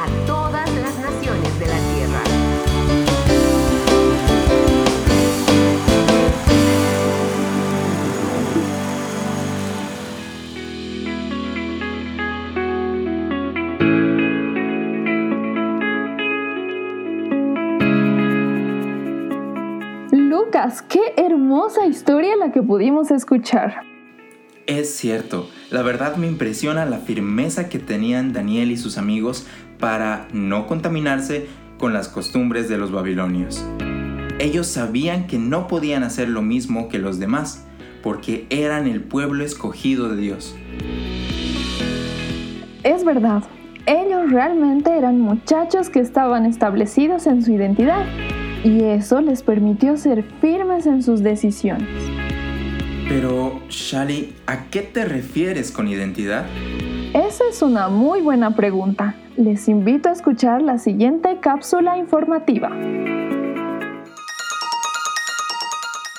Escuchar. 23.31 23.83
Es 24.67 24.93
cierto, 24.93 25.49
la 25.69 25.81
verdad 25.83 26.17
me 26.17 26.27
impresiona 26.27 26.85
la 26.85 26.97
firmeza 26.97 27.69
que 27.69 27.79
tenían 27.79 28.33
Daniel 28.33 28.71
y 28.71 28.77
sus 28.77 28.97
amigos 28.97 29.47
para 29.79 30.27
no 30.33 30.67
contaminarse 30.67 31.47
con 31.77 31.93
las 31.93 32.09
costumbres 32.09 32.67
de 32.67 32.77
los 32.77 32.91
babilonios. 32.91 33.65
Ellos 34.39 34.67
sabían 34.67 35.27
que 35.27 35.37
no 35.37 35.67
podían 35.67 36.03
hacer 36.03 36.27
lo 36.27 36.41
mismo 36.41 36.89
que 36.89 36.99
los 36.99 37.19
demás, 37.19 37.65
porque 38.03 38.47
eran 38.49 38.85
el 38.85 39.01
pueblo 39.01 39.45
escogido 39.45 40.09
de 40.09 40.17
Dios. 40.17 40.55
Es 42.83 43.05
verdad, 43.05 43.43
ellos 43.85 44.29
realmente 44.29 44.91
eran 44.91 45.21
muchachos 45.21 45.89
que 45.89 45.99
estaban 45.99 46.45
establecidos 46.45 47.27
en 47.27 47.43
su 47.43 47.53
identidad 47.53 48.05
y 48.63 48.83
eso 48.83 49.21
les 49.21 49.41
permitió 49.41 49.95
ser 49.95 50.23
firmes 50.41 50.85
en 50.85 51.01
sus 51.01 51.23
decisiones. 51.23 52.10
Pero, 53.13 53.59
Shali, 53.67 54.33
¿a 54.45 54.69
qué 54.69 54.83
te 54.83 55.03
refieres 55.03 55.69
con 55.69 55.89
identidad? 55.89 56.45
Esa 57.13 57.43
es 57.49 57.61
una 57.61 57.89
muy 57.89 58.21
buena 58.21 58.55
pregunta. 58.55 59.17
Les 59.35 59.67
invito 59.67 60.07
a 60.07 60.13
escuchar 60.13 60.61
la 60.61 60.77
siguiente 60.77 61.41
cápsula 61.41 61.97
informativa. 61.97 62.69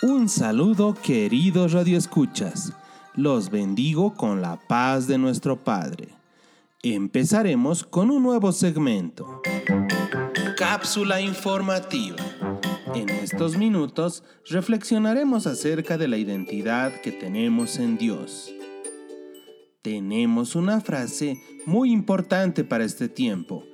Un 0.02 0.28
saludo 0.28 0.92
queridos 0.92 1.72
radioescuchas. 1.72 2.74
Los 3.14 3.48
bendigo 3.48 4.12
con 4.12 4.42
la 4.42 4.58
paz 4.68 5.06
de 5.06 5.16
nuestro 5.16 5.56
Padre. 5.64 6.08
Empezaremos 6.82 7.84
con 7.84 8.10
un 8.10 8.22
nuevo 8.22 8.52
segmento. 8.52 9.40
Cápsula 10.58 11.22
informativa. 11.22 12.16
En 12.94 13.08
estos 13.08 13.56
minutos 13.56 14.22
reflexionaremos 14.50 15.46
acerca 15.46 15.96
de 15.96 16.08
la 16.08 16.18
identidad 16.18 16.92
que 17.00 17.10
tenemos 17.10 17.78
en 17.78 17.96
Dios. 17.96 18.52
Tenemos 19.80 20.54
una 20.54 20.80
frase 20.80 21.40
muy 21.64 21.90
importante 21.90 22.64
para 22.64 22.84
este 22.84 23.08
tiempo. 23.08 23.64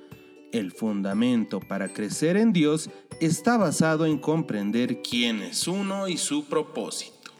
El 0.53 0.71
fundamento 0.71 1.59
para 1.59 1.89
crecer 1.89 2.37
en 2.37 2.53
Dios 2.53 2.89
está 3.19 3.57
basado 3.57 4.05
en 4.05 4.19
comprender 4.19 5.01
quién 5.01 5.41
es 5.41 5.67
uno 5.67 6.07
y 6.07 6.17
su 6.17 6.45
propósito. 6.45 7.31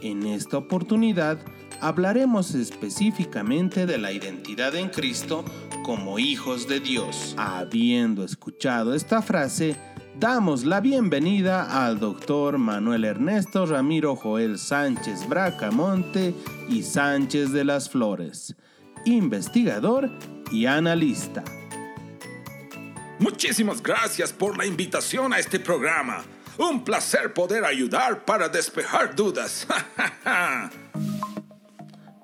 En 0.00 0.24
esta 0.24 0.56
oportunidad 0.56 1.38
hablaremos 1.80 2.54
específicamente 2.54 3.84
de 3.84 3.98
la 3.98 4.10
identidad 4.10 4.74
en 4.74 4.88
Cristo 4.88 5.44
como 5.84 6.18
hijos 6.18 6.66
de 6.66 6.80
Dios. 6.80 7.34
Habiendo 7.36 8.24
escuchado 8.24 8.94
esta 8.94 9.20
frase, 9.20 9.76
damos 10.18 10.64
la 10.64 10.80
bienvenida 10.80 11.84
al 11.84 11.98
doctor 11.98 12.58
Manuel 12.58 13.04
Ernesto 13.04 13.66
Ramiro 13.66 14.16
Joel 14.16 14.58
Sánchez 14.58 15.28
Bracamonte 15.28 16.34
y 16.68 16.82
Sánchez 16.82 17.52
de 17.52 17.64
las 17.64 17.90
Flores, 17.90 18.54
investigador 19.04 20.10
y 20.50 20.66
analista. 20.66 21.42
Muchísimas 23.18 23.82
gracias 23.82 24.32
por 24.32 24.56
la 24.56 24.66
invitación 24.66 25.32
a 25.32 25.38
este 25.38 25.58
programa. 25.58 26.24
Un 26.58 26.84
placer 26.84 27.32
poder 27.32 27.64
ayudar 27.64 28.24
para 28.24 28.48
despejar 28.48 29.16
dudas. 29.16 29.66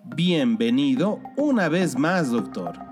Bienvenido 0.05 1.20
una 1.36 1.68
vez 1.68 1.97
más, 1.97 2.30
doctor. 2.30 2.89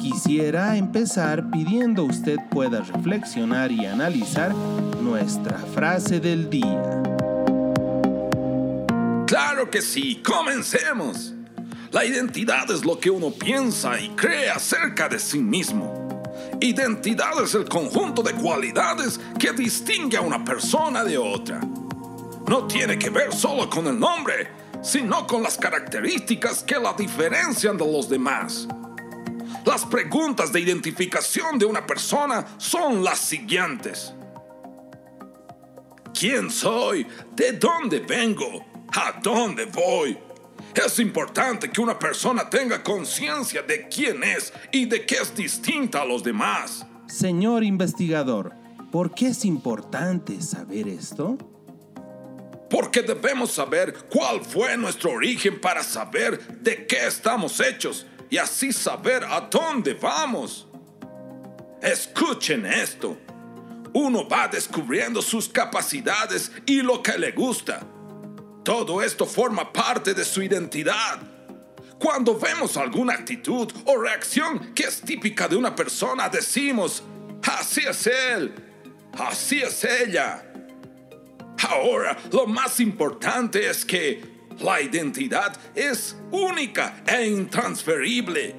Quisiera 0.00 0.78
empezar 0.78 1.50
pidiendo 1.50 2.04
usted 2.04 2.38
pueda 2.50 2.80
reflexionar 2.80 3.70
y 3.70 3.84
analizar 3.84 4.54
nuestra 4.54 5.58
frase 5.74 6.20
del 6.20 6.48
día. 6.48 7.02
Claro 9.26 9.70
que 9.70 9.82
sí, 9.82 10.22
comencemos. 10.24 11.34
La 11.92 12.06
identidad 12.06 12.70
es 12.70 12.82
lo 12.82 12.98
que 12.98 13.10
uno 13.10 13.30
piensa 13.30 14.00
y 14.00 14.08
cree 14.10 14.48
acerca 14.48 15.06
de 15.06 15.18
sí 15.18 15.38
mismo. 15.38 16.22
Identidad 16.62 17.42
es 17.44 17.54
el 17.54 17.68
conjunto 17.68 18.22
de 18.22 18.32
cualidades 18.32 19.20
que 19.38 19.52
distingue 19.52 20.16
a 20.16 20.22
una 20.22 20.42
persona 20.42 21.04
de 21.04 21.18
otra. 21.18 21.60
No 22.48 22.66
tiene 22.66 22.98
que 22.98 23.10
ver 23.10 23.34
solo 23.34 23.68
con 23.68 23.86
el 23.86 24.00
nombre, 24.00 24.48
sino 24.82 25.26
con 25.26 25.42
las 25.42 25.58
características 25.58 26.62
que 26.62 26.78
la 26.78 26.94
diferencian 26.94 27.76
de 27.76 27.84
los 27.84 28.08
demás. 28.08 28.66
Las 29.64 29.84
preguntas 29.84 30.52
de 30.52 30.60
identificación 30.60 31.58
de 31.58 31.66
una 31.66 31.86
persona 31.86 32.46
son 32.56 33.04
las 33.04 33.18
siguientes. 33.18 34.14
¿Quién 36.18 36.50
soy? 36.50 37.06
¿De 37.34 37.52
dónde 37.52 38.00
vengo? 38.00 38.64
¿A 38.94 39.20
dónde 39.22 39.66
voy? 39.66 40.18
Es 40.74 40.98
importante 40.98 41.70
que 41.70 41.80
una 41.80 41.98
persona 41.98 42.48
tenga 42.48 42.82
conciencia 42.82 43.62
de 43.62 43.88
quién 43.88 44.22
es 44.22 44.52
y 44.72 44.86
de 44.86 45.04
qué 45.04 45.16
es 45.16 45.34
distinta 45.34 46.02
a 46.02 46.04
los 46.04 46.22
demás. 46.22 46.86
Señor 47.06 47.64
investigador, 47.64 48.52
¿por 48.90 49.14
qué 49.14 49.28
es 49.28 49.44
importante 49.44 50.40
saber 50.40 50.88
esto? 50.88 51.36
Porque 52.70 53.02
debemos 53.02 53.52
saber 53.52 53.94
cuál 54.08 54.44
fue 54.44 54.76
nuestro 54.76 55.10
origen 55.10 55.60
para 55.60 55.82
saber 55.82 56.60
de 56.60 56.86
qué 56.86 57.06
estamos 57.06 57.60
hechos 57.60 58.06
y 58.30 58.38
así 58.38 58.72
saber 58.72 59.24
a 59.24 59.40
dónde 59.40 59.94
vamos. 59.94 60.66
Escuchen 61.82 62.64
esto. 62.64 63.18
Uno 63.92 64.28
va 64.28 64.46
descubriendo 64.46 65.20
sus 65.20 65.48
capacidades 65.48 66.52
y 66.64 66.80
lo 66.80 67.02
que 67.02 67.18
le 67.18 67.32
gusta. 67.32 67.80
Todo 68.62 69.02
esto 69.02 69.26
forma 69.26 69.72
parte 69.72 70.14
de 70.14 70.24
su 70.24 70.42
identidad. 70.42 71.18
Cuando 71.98 72.38
vemos 72.38 72.76
alguna 72.76 73.14
actitud 73.14 73.70
o 73.84 73.96
reacción 73.98 74.72
que 74.74 74.84
es 74.84 75.00
típica 75.00 75.48
de 75.48 75.56
una 75.56 75.74
persona, 75.74 76.28
decimos, 76.28 77.02
así 77.42 77.82
es 77.86 78.06
él, 78.06 78.54
así 79.18 79.60
es 79.60 79.84
ella. 79.84 80.46
Ahora, 81.68 82.16
lo 82.32 82.46
más 82.46 82.80
importante 82.80 83.68
es 83.68 83.84
que 83.84 84.29
la 84.60 84.80
identidad 84.80 85.56
es 85.74 86.16
única 86.30 87.02
e 87.06 87.26
intransferible. 87.26 88.54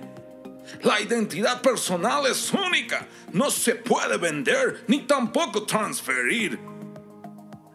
La 0.84 1.00
identidad 1.00 1.62
personal 1.62 2.26
es 2.26 2.52
única, 2.54 3.08
no 3.34 3.52
se 3.52 3.76
puede 3.76 4.18
vender 4.18 4.84
ni 4.88 5.02
tampoco 5.02 5.64
transferir. 5.64 6.60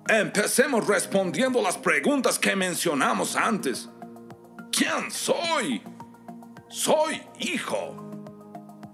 Empecemos 0.09 0.87
respondiendo 0.87 1.61
las 1.61 1.77
preguntas 1.77 2.39
que 2.39 2.55
mencionamos 2.55 3.37
antes. 3.37 3.89
¿Quién 4.71 5.11
soy? 5.11 5.83
Soy 6.69 7.21
hijo. 7.41 7.97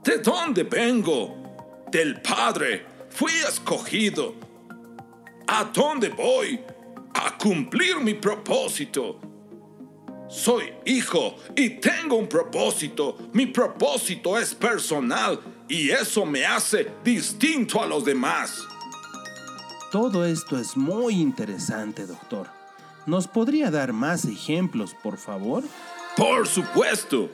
¿De 0.03 0.19
dónde 0.19 0.65
vengo? 0.65 1.85
Del 1.91 2.21
Padre. 2.21 2.87
Fui 3.11 3.33
escogido. 3.47 4.35
¿A 5.47 5.65
dónde 5.65 6.09
voy? 6.09 6.61
A 7.15 7.37
cumplir 7.39 8.01
mi 8.01 8.15
propósito. 8.15 9.21
Soy 10.29 10.73
hijo 10.87 11.37
y 11.55 11.71
tengo 11.81 12.17
un 12.17 12.27
propósito. 12.27 13.19
Mi 13.33 13.47
propósito 13.47 14.39
es 14.39 14.55
personal 14.55 15.41
y 15.69 15.91
eso 15.91 16.25
me 16.25 16.47
hace 16.47 16.91
distinto 17.05 17.83
a 17.83 17.87
los 17.87 18.05
demás. 18.05 18.63
Todo 19.91 20.25
esto 20.25 20.59
es 20.59 20.77
muy 20.77 21.17
interesante, 21.21 22.07
doctor. 22.07 22.49
¿Nos 23.05 23.27
podría 23.27 23.71
dar 23.71 23.93
más 23.93 24.25
ejemplos, 24.25 24.95
por 25.03 25.19
favor? 25.19 25.65
Por 26.17 26.47
supuesto. 26.47 27.29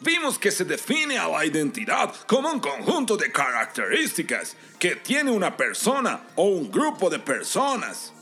Vimos 0.00 0.38
que 0.38 0.50
se 0.50 0.64
define 0.64 1.18
a 1.18 1.28
la 1.28 1.44
identidad 1.44 2.12
como 2.26 2.50
un 2.50 2.60
conjunto 2.60 3.16
de 3.16 3.30
características 3.30 4.56
que 4.78 4.96
tiene 4.96 5.30
una 5.30 5.56
persona 5.56 6.20
o 6.34 6.44
un 6.44 6.70
grupo 6.70 7.08
de 7.10 7.18
personas. 7.18 8.13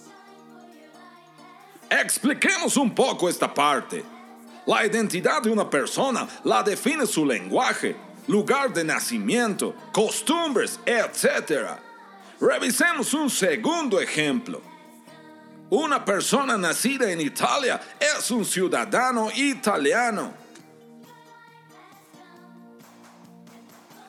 Expliquemos 2.01 2.79
un 2.79 2.95
poco 2.95 3.29
esta 3.29 3.53
parte. 3.53 4.03
La 4.65 4.87
identidad 4.87 5.43
de 5.43 5.51
una 5.51 5.69
persona 5.69 6.27
la 6.45 6.63
define 6.63 7.07
su 7.07 7.27
lenguaje, 7.27 7.95
lugar 8.29 8.73
de 8.73 8.83
nacimiento, 8.83 9.75
costumbres, 9.93 10.81
etc. 10.87 11.77
Revisemos 12.41 13.13
un 13.13 13.29
segundo 13.29 14.01
ejemplo. 14.01 14.63
Una 15.69 16.03
persona 16.03 16.57
nacida 16.57 17.13
en 17.13 17.21
Italia 17.21 17.79
es 18.01 18.31
un 18.31 18.47
ciudadano 18.47 19.31
italiano. 19.35 20.33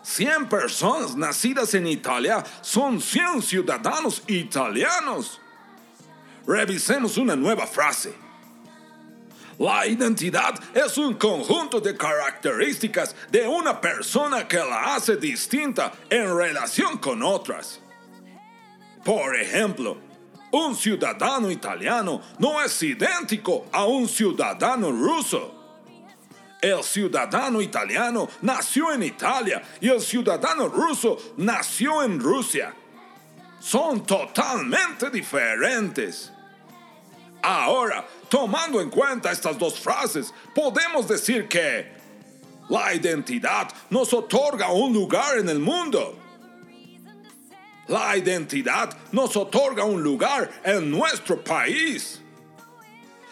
100 0.04 0.48
personas 0.48 1.18
nacidas 1.18 1.74
en 1.74 1.88
Italia 1.88 2.44
son 2.62 3.02
100 3.02 3.42
ciudadanos 3.42 4.24
italianos. 4.28 5.42
Revisemos 6.46 7.18
una 7.18 7.36
nueva 7.36 7.66
frase. 7.66 8.14
La 9.60 9.86
identidad 9.86 10.60
es 10.74 10.98
un 10.98 11.14
conjunto 11.14 11.80
de 11.80 11.96
características 11.96 13.16
de 13.32 13.48
una 13.48 13.80
persona 13.80 14.48
que 14.48 14.58
la 14.58 14.96
hace 14.96 15.16
distinta 15.16 15.94
en 16.10 16.36
relación 16.36 16.98
con 16.98 17.22
otras. 17.22 17.80
Por 19.06 19.36
ejemplo, 19.36 19.98
un 20.52 20.76
ciudadano 20.76 21.50
italiano 21.52 22.22
no 22.40 22.62
es 22.62 22.82
idéntico 22.84 23.68
a 23.72 23.86
un 23.86 24.08
ciudadano 24.08 24.92
ruso. 24.92 25.60
El 26.62 26.84
ciudadano 26.84 27.62
italiano 27.62 28.30
nació 28.42 28.92
en 28.92 29.04
Italia 29.04 29.62
y 29.82 29.90
el 29.90 30.02
ciudadano 30.02 30.68
ruso 30.68 31.18
nació 31.38 32.04
en 32.04 32.20
Rusia. 32.20 32.74
son 33.64 34.06
totalmente 34.06 35.10
diferentes. 35.10 36.33
Ahora, 37.44 38.08
tomando 38.30 38.80
en 38.80 38.90
cuenta 38.90 39.30
estas 39.30 39.60
dos 39.60 39.78
frases, 39.78 40.34
podemos 40.56 41.06
decir 41.10 41.50
que 41.50 41.92
la 42.70 42.94
identidad 42.94 43.68
nos 43.90 44.14
otorga 44.14 44.72
un 44.72 44.94
lugar 44.94 45.38
en 45.38 45.50
el 45.50 45.60
mundo. 45.60 46.18
La 47.88 48.16
identidad 48.16 48.96
nos 49.12 49.36
otorga 49.36 49.84
un 49.84 50.02
lugar 50.02 50.50
en 50.64 50.90
nuestro 50.90 51.44
país. 51.44 52.22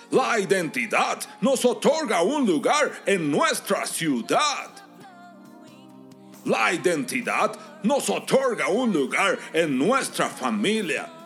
La 0.10 0.38
identidad 0.38 1.20
nos 1.40 1.64
otorga 1.64 2.22
un 2.22 2.46
lugar 2.46 2.92
en 3.06 3.32
nuestra 3.32 3.86
ciudad. 3.86 4.72
La 6.44 6.74
identidad 6.74 7.58
nos 7.84 8.10
otorga 8.10 8.68
un 8.68 8.92
lugar 8.92 9.40
en 9.54 9.78
nuestra 9.78 10.28
familia. 10.28 11.21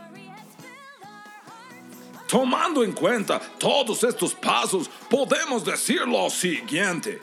Tomando 2.28 2.84
en 2.84 2.92
cuenta 2.94 3.40
todos 3.58 4.04
estos 4.04 4.34
pasos, 4.34 4.90
podemos 5.10 5.64
decir 5.64 6.02
lo 6.02 6.30
siguiente. 6.30 7.22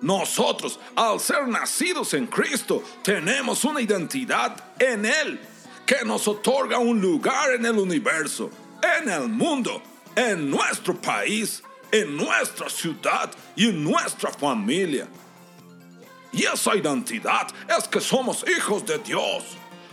Nosotros, 0.00 0.78
al 0.94 1.18
ser 1.18 1.48
nacidos 1.48 2.14
en 2.14 2.26
Cristo, 2.26 2.82
tenemos 3.02 3.64
una 3.64 3.80
identidad 3.80 4.56
en 4.78 5.06
Él 5.06 5.40
que 5.84 6.04
nos 6.04 6.28
otorga 6.28 6.78
un 6.78 7.00
lugar 7.00 7.54
en 7.54 7.64
el 7.64 7.78
universo, 7.78 8.50
en 9.00 9.08
el 9.08 9.28
mundo, 9.28 9.82
en 10.14 10.50
nuestro 10.50 10.94
país, 11.00 11.62
en 11.90 12.16
nuestra 12.16 12.68
ciudad 12.68 13.30
y 13.54 13.68
en 13.68 13.82
nuestra 13.82 14.30
familia. 14.30 15.08
Y 16.32 16.44
esa 16.44 16.76
identidad 16.76 17.48
es 17.78 17.88
que 17.88 18.00
somos 18.00 18.44
hijos 18.48 18.84
de 18.84 18.98
Dios. 18.98 19.44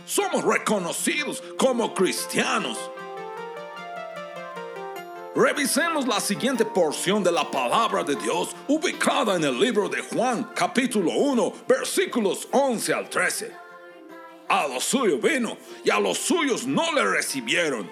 Somos 0.04 0.44
reconocidos 0.44 1.42
como 1.56 1.94
cristianos. 1.94 2.76
Revisemos 5.36 6.06
la 6.06 6.20
siguiente 6.20 6.64
porción 6.64 7.24
de 7.24 7.32
la 7.32 7.50
palabra 7.50 8.04
de 8.04 8.14
Dios 8.14 8.54
ubicada 8.68 9.34
en 9.34 9.42
el 9.42 9.58
libro 9.58 9.88
de 9.88 10.00
Juan 10.00 10.48
capítulo 10.54 11.10
1 11.10 11.52
versículos 11.66 12.46
11 12.52 12.94
al 12.94 13.10
13. 13.10 13.52
A 14.48 14.68
lo 14.68 14.78
suyo 14.78 15.18
vino 15.18 15.56
y 15.82 15.90
a 15.90 15.98
los 15.98 16.18
suyos 16.18 16.68
no 16.68 16.92
le 16.92 17.02
recibieron, 17.02 17.90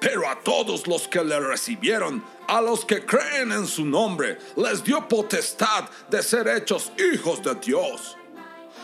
pero 0.00 0.28
a 0.28 0.40
todos 0.40 0.88
los 0.88 1.06
que 1.06 1.22
le 1.22 1.38
recibieron, 1.38 2.24
a 2.48 2.60
los 2.60 2.84
que 2.84 3.06
creen 3.06 3.52
en 3.52 3.68
su 3.68 3.84
nombre, 3.84 4.38
les 4.56 4.82
dio 4.82 5.06
potestad 5.06 5.88
de 6.08 6.20
ser 6.24 6.48
hechos 6.48 6.90
hijos 7.14 7.40
de 7.40 7.54
Dios, 7.54 8.16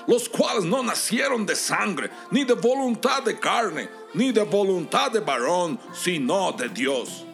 los 0.07 0.29
cuales 0.29 0.63
no 0.63 0.81
nacieron 0.81 1.45
de 1.45 1.57
sangre, 1.57 2.09
ni 2.31 2.45
de 2.45 2.55
voluntad 2.55 3.25
de 3.25 3.37
carne, 3.37 3.89
ni 4.15 4.31
de 4.31 4.45
voluntad 4.45 5.11
de 5.11 5.19
varón, 5.19 5.81
sino 5.93 6.53
de 6.53 6.69
Dios. 6.69 7.26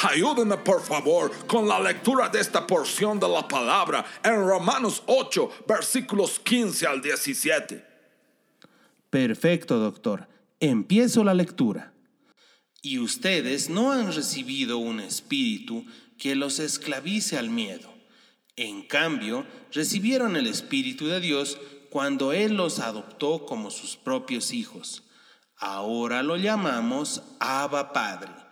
Ayúdenme 0.00 0.58
por 0.58 0.80
favor 0.80 1.32
con 1.48 1.66
la 1.66 1.80
lectura 1.80 2.28
de 2.28 2.38
esta 2.38 2.64
porción 2.64 3.18
de 3.18 3.28
la 3.28 3.48
palabra 3.48 4.04
en 4.22 4.36
Romanos 4.46 5.02
8, 5.06 5.64
versículos 5.66 6.38
15 6.38 6.86
al 6.86 7.02
17. 7.02 7.84
Perfecto, 9.10 9.80
doctor. 9.80 10.28
Empiezo 10.60 11.24
la 11.24 11.34
lectura. 11.34 11.92
Y 12.80 13.00
ustedes 13.00 13.70
no 13.70 13.90
han 13.90 14.12
recibido 14.12 14.78
un 14.78 15.00
espíritu 15.00 15.84
que 16.16 16.36
los 16.36 16.60
esclavice 16.60 17.36
al 17.36 17.50
miedo. 17.50 17.92
En 18.54 18.82
cambio, 18.82 19.46
recibieron 19.72 20.36
el 20.36 20.46
Espíritu 20.46 21.08
de 21.08 21.20
Dios 21.20 21.58
cuando 21.90 22.32
Él 22.32 22.54
los 22.54 22.78
adoptó 22.78 23.46
como 23.46 23.72
sus 23.72 23.96
propios 23.96 24.52
hijos. 24.52 25.02
Ahora 25.56 26.22
lo 26.22 26.36
llamamos 26.36 27.22
Abba 27.40 27.92
Padre 27.92 28.47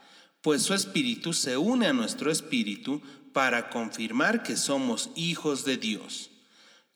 pues 0.47 0.62
su 0.62 0.74
espíritu 0.74 1.32
se 1.32 1.57
une 1.57 1.88
a 1.88 1.92
nuestro 1.92 2.30
espíritu 2.30 3.03
para 3.32 3.68
confirmar 3.68 4.44
que 4.44 4.57
somos 4.57 5.11
hijos 5.16 5.64
de 5.64 5.76
Dios. 5.76 6.30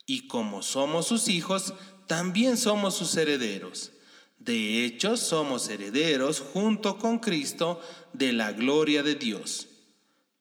Y 0.05 0.27
como 0.27 0.61
somos 0.61 1.07
sus 1.07 1.27
hijos, 1.27 1.73
también 2.07 2.55
somos 2.55 2.95
sus 2.95 3.17
herederos. 3.17 3.91
De 4.39 4.85
hecho, 4.85 5.17
somos 5.17 5.67
herederos 5.67 6.39
junto 6.39 6.97
con 6.97 7.19
Cristo 7.19 7.81
de 8.13 8.31
la 8.31 8.53
gloria 8.53 9.03
de 9.03 9.15
Dios. 9.15 9.67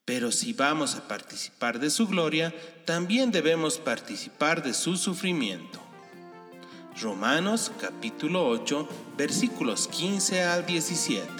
Pero 0.04 0.30
si 0.30 0.52
vamos 0.52 0.94
a 0.94 1.08
participar 1.08 1.80
de 1.80 1.90
su 1.90 2.06
gloria, 2.06 2.54
también 2.84 3.32
debemos 3.32 3.78
participar 3.78 4.62
de 4.62 4.72
su 4.72 4.96
sufrimiento. 4.96 5.80
Romanos 7.02 7.72
capítulo 7.80 8.46
8 8.46 8.88
versículos 9.16 9.88
15 9.88 10.44
al 10.44 10.64
17. 10.64 11.39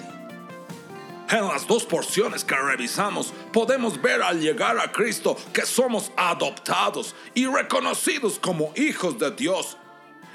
En 1.31 1.47
las 1.47 1.65
dos 1.65 1.85
porciones 1.85 2.43
que 2.43 2.55
revisamos 2.55 3.33
podemos 3.53 4.01
ver 4.01 4.21
al 4.21 4.41
llegar 4.41 4.77
a 4.77 4.91
Cristo 4.91 5.37
que 5.53 5.65
somos 5.65 6.11
adoptados 6.17 7.15
y 7.33 7.45
reconocidos 7.45 8.37
como 8.37 8.73
hijos 8.75 9.17
de 9.17 9.31
Dios. 9.31 9.77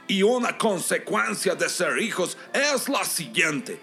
Y 0.09 0.23
una 0.23 0.57
consecuencia 0.57 1.55
de 1.55 1.69
ser 1.69 1.99
hijos 1.99 2.39
es 2.55 2.89
la 2.89 3.05
siguiente, 3.05 3.79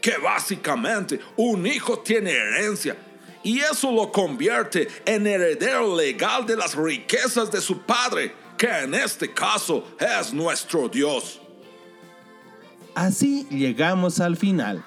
que 0.00 0.16
básicamente 0.18 1.20
un 1.36 1.64
hijo 1.64 2.00
tiene 2.00 2.32
herencia 2.32 2.96
y 3.44 3.60
eso 3.60 3.92
lo 3.92 4.10
convierte 4.10 4.88
en 5.04 5.28
heredero 5.28 5.94
legal 5.94 6.44
de 6.44 6.56
las 6.56 6.74
riquezas 6.74 7.52
de 7.52 7.60
su 7.60 7.82
padre, 7.82 8.34
que 8.58 8.66
en 8.66 8.94
este 8.94 9.32
caso 9.32 9.84
es 9.98 10.32
nuestro 10.32 10.88
Dios. 10.88 11.40
Así 12.96 13.46
llegamos 13.48 14.18
al 14.18 14.36
final 14.36 14.84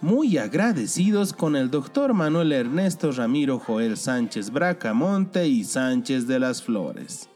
muy 0.00 0.38
agradecidos 0.38 1.32
con 1.32 1.56
el 1.56 1.70
doctor 1.70 2.14
Manuel 2.14 2.52
Ernesto 2.52 3.10
Ramiro 3.10 3.58
Joel 3.58 3.96
Sánchez 3.96 4.50
Bracamonte 4.50 5.48
y 5.48 5.64
Sánchez 5.64 6.26
de 6.26 6.38
las 6.38 6.62
Flores. 6.62 7.28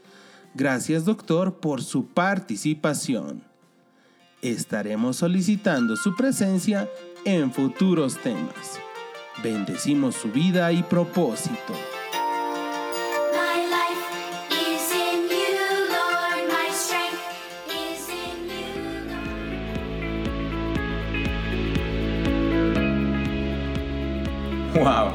Gracias 0.54 1.04
doctor 1.04 1.58
por 1.60 1.82
su 1.82 2.06
participación. 2.06 3.42
Estaremos 4.42 5.16
solicitando 5.16 5.96
su 5.96 6.14
presencia 6.14 6.88
en 7.24 7.52
futuros 7.52 8.18
temas. 8.18 8.78
Bendecimos 9.42 10.14
su 10.16 10.30
vida 10.30 10.72
y 10.72 10.82
propósito. 10.82 11.74
¡Wow! 24.74 25.12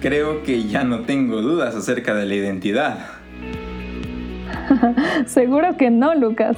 Creo 0.00 0.42
que 0.42 0.64
ya 0.64 0.84
no 0.84 1.00
tengo 1.00 1.40
dudas 1.42 1.74
acerca 1.74 2.14
de 2.14 2.26
la 2.26 2.34
identidad. 2.34 2.98
Seguro 5.26 5.76
que 5.76 5.90
no, 5.90 6.14
Lucas. 6.14 6.56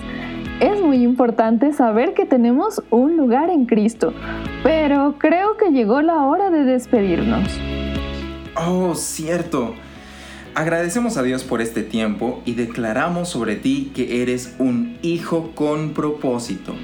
Es 0.61 0.81
muy 0.81 1.03
importante 1.03 1.73
saber 1.73 2.15
que 2.15 2.25
tenemos 2.25 2.83
un 2.91 3.17
lugar 3.17 3.51
en 3.51 3.67
Cristo, 3.67 4.13
pero 4.63 5.17
creo 5.19 5.57
que 5.57 5.71
llegó 5.71 6.03
la 6.03 6.25
hora 6.25 6.51
de 6.51 6.63
despedirnos. 6.63 7.49
Oh, 8.55 8.95
cierto. 8.95 9.75
Agradecemos 10.55 11.17
a 11.17 11.23
Dios 11.23 11.43
por 11.43 11.63
este 11.63 11.83
tiempo 11.83 12.43
y 12.45 12.55
declaramos 12.55 13.31
sobre 13.31 13.57
ti 13.57 13.91
que 13.95 14.23
eres 14.23 14.55
un 14.59 14.99
hijo 15.03 15.53
con 15.55 15.95
propósito. 15.95 16.75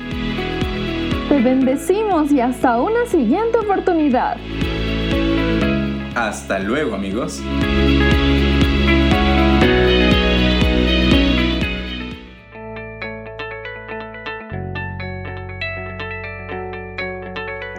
Te 1.28 1.40
bendecimos 1.40 2.32
y 2.32 2.40
hasta 2.40 2.80
una 2.80 3.04
siguiente 3.06 3.58
oportunidad. 3.58 4.38
Hasta 6.14 6.58
luego 6.58 6.94
amigos. 6.94 7.42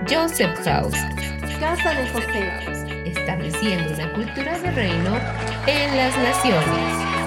Joseph 0.10 0.58
House, 0.64 0.96
Casa 1.60 1.94
de 1.94 2.10
José, 2.10 2.50
estableciendo 3.06 3.94
una 3.94 4.12
cultura 4.14 4.58
de 4.58 4.72
reino 4.72 5.18
en 5.68 5.98
las 5.98 6.18
naciones. 6.18 7.19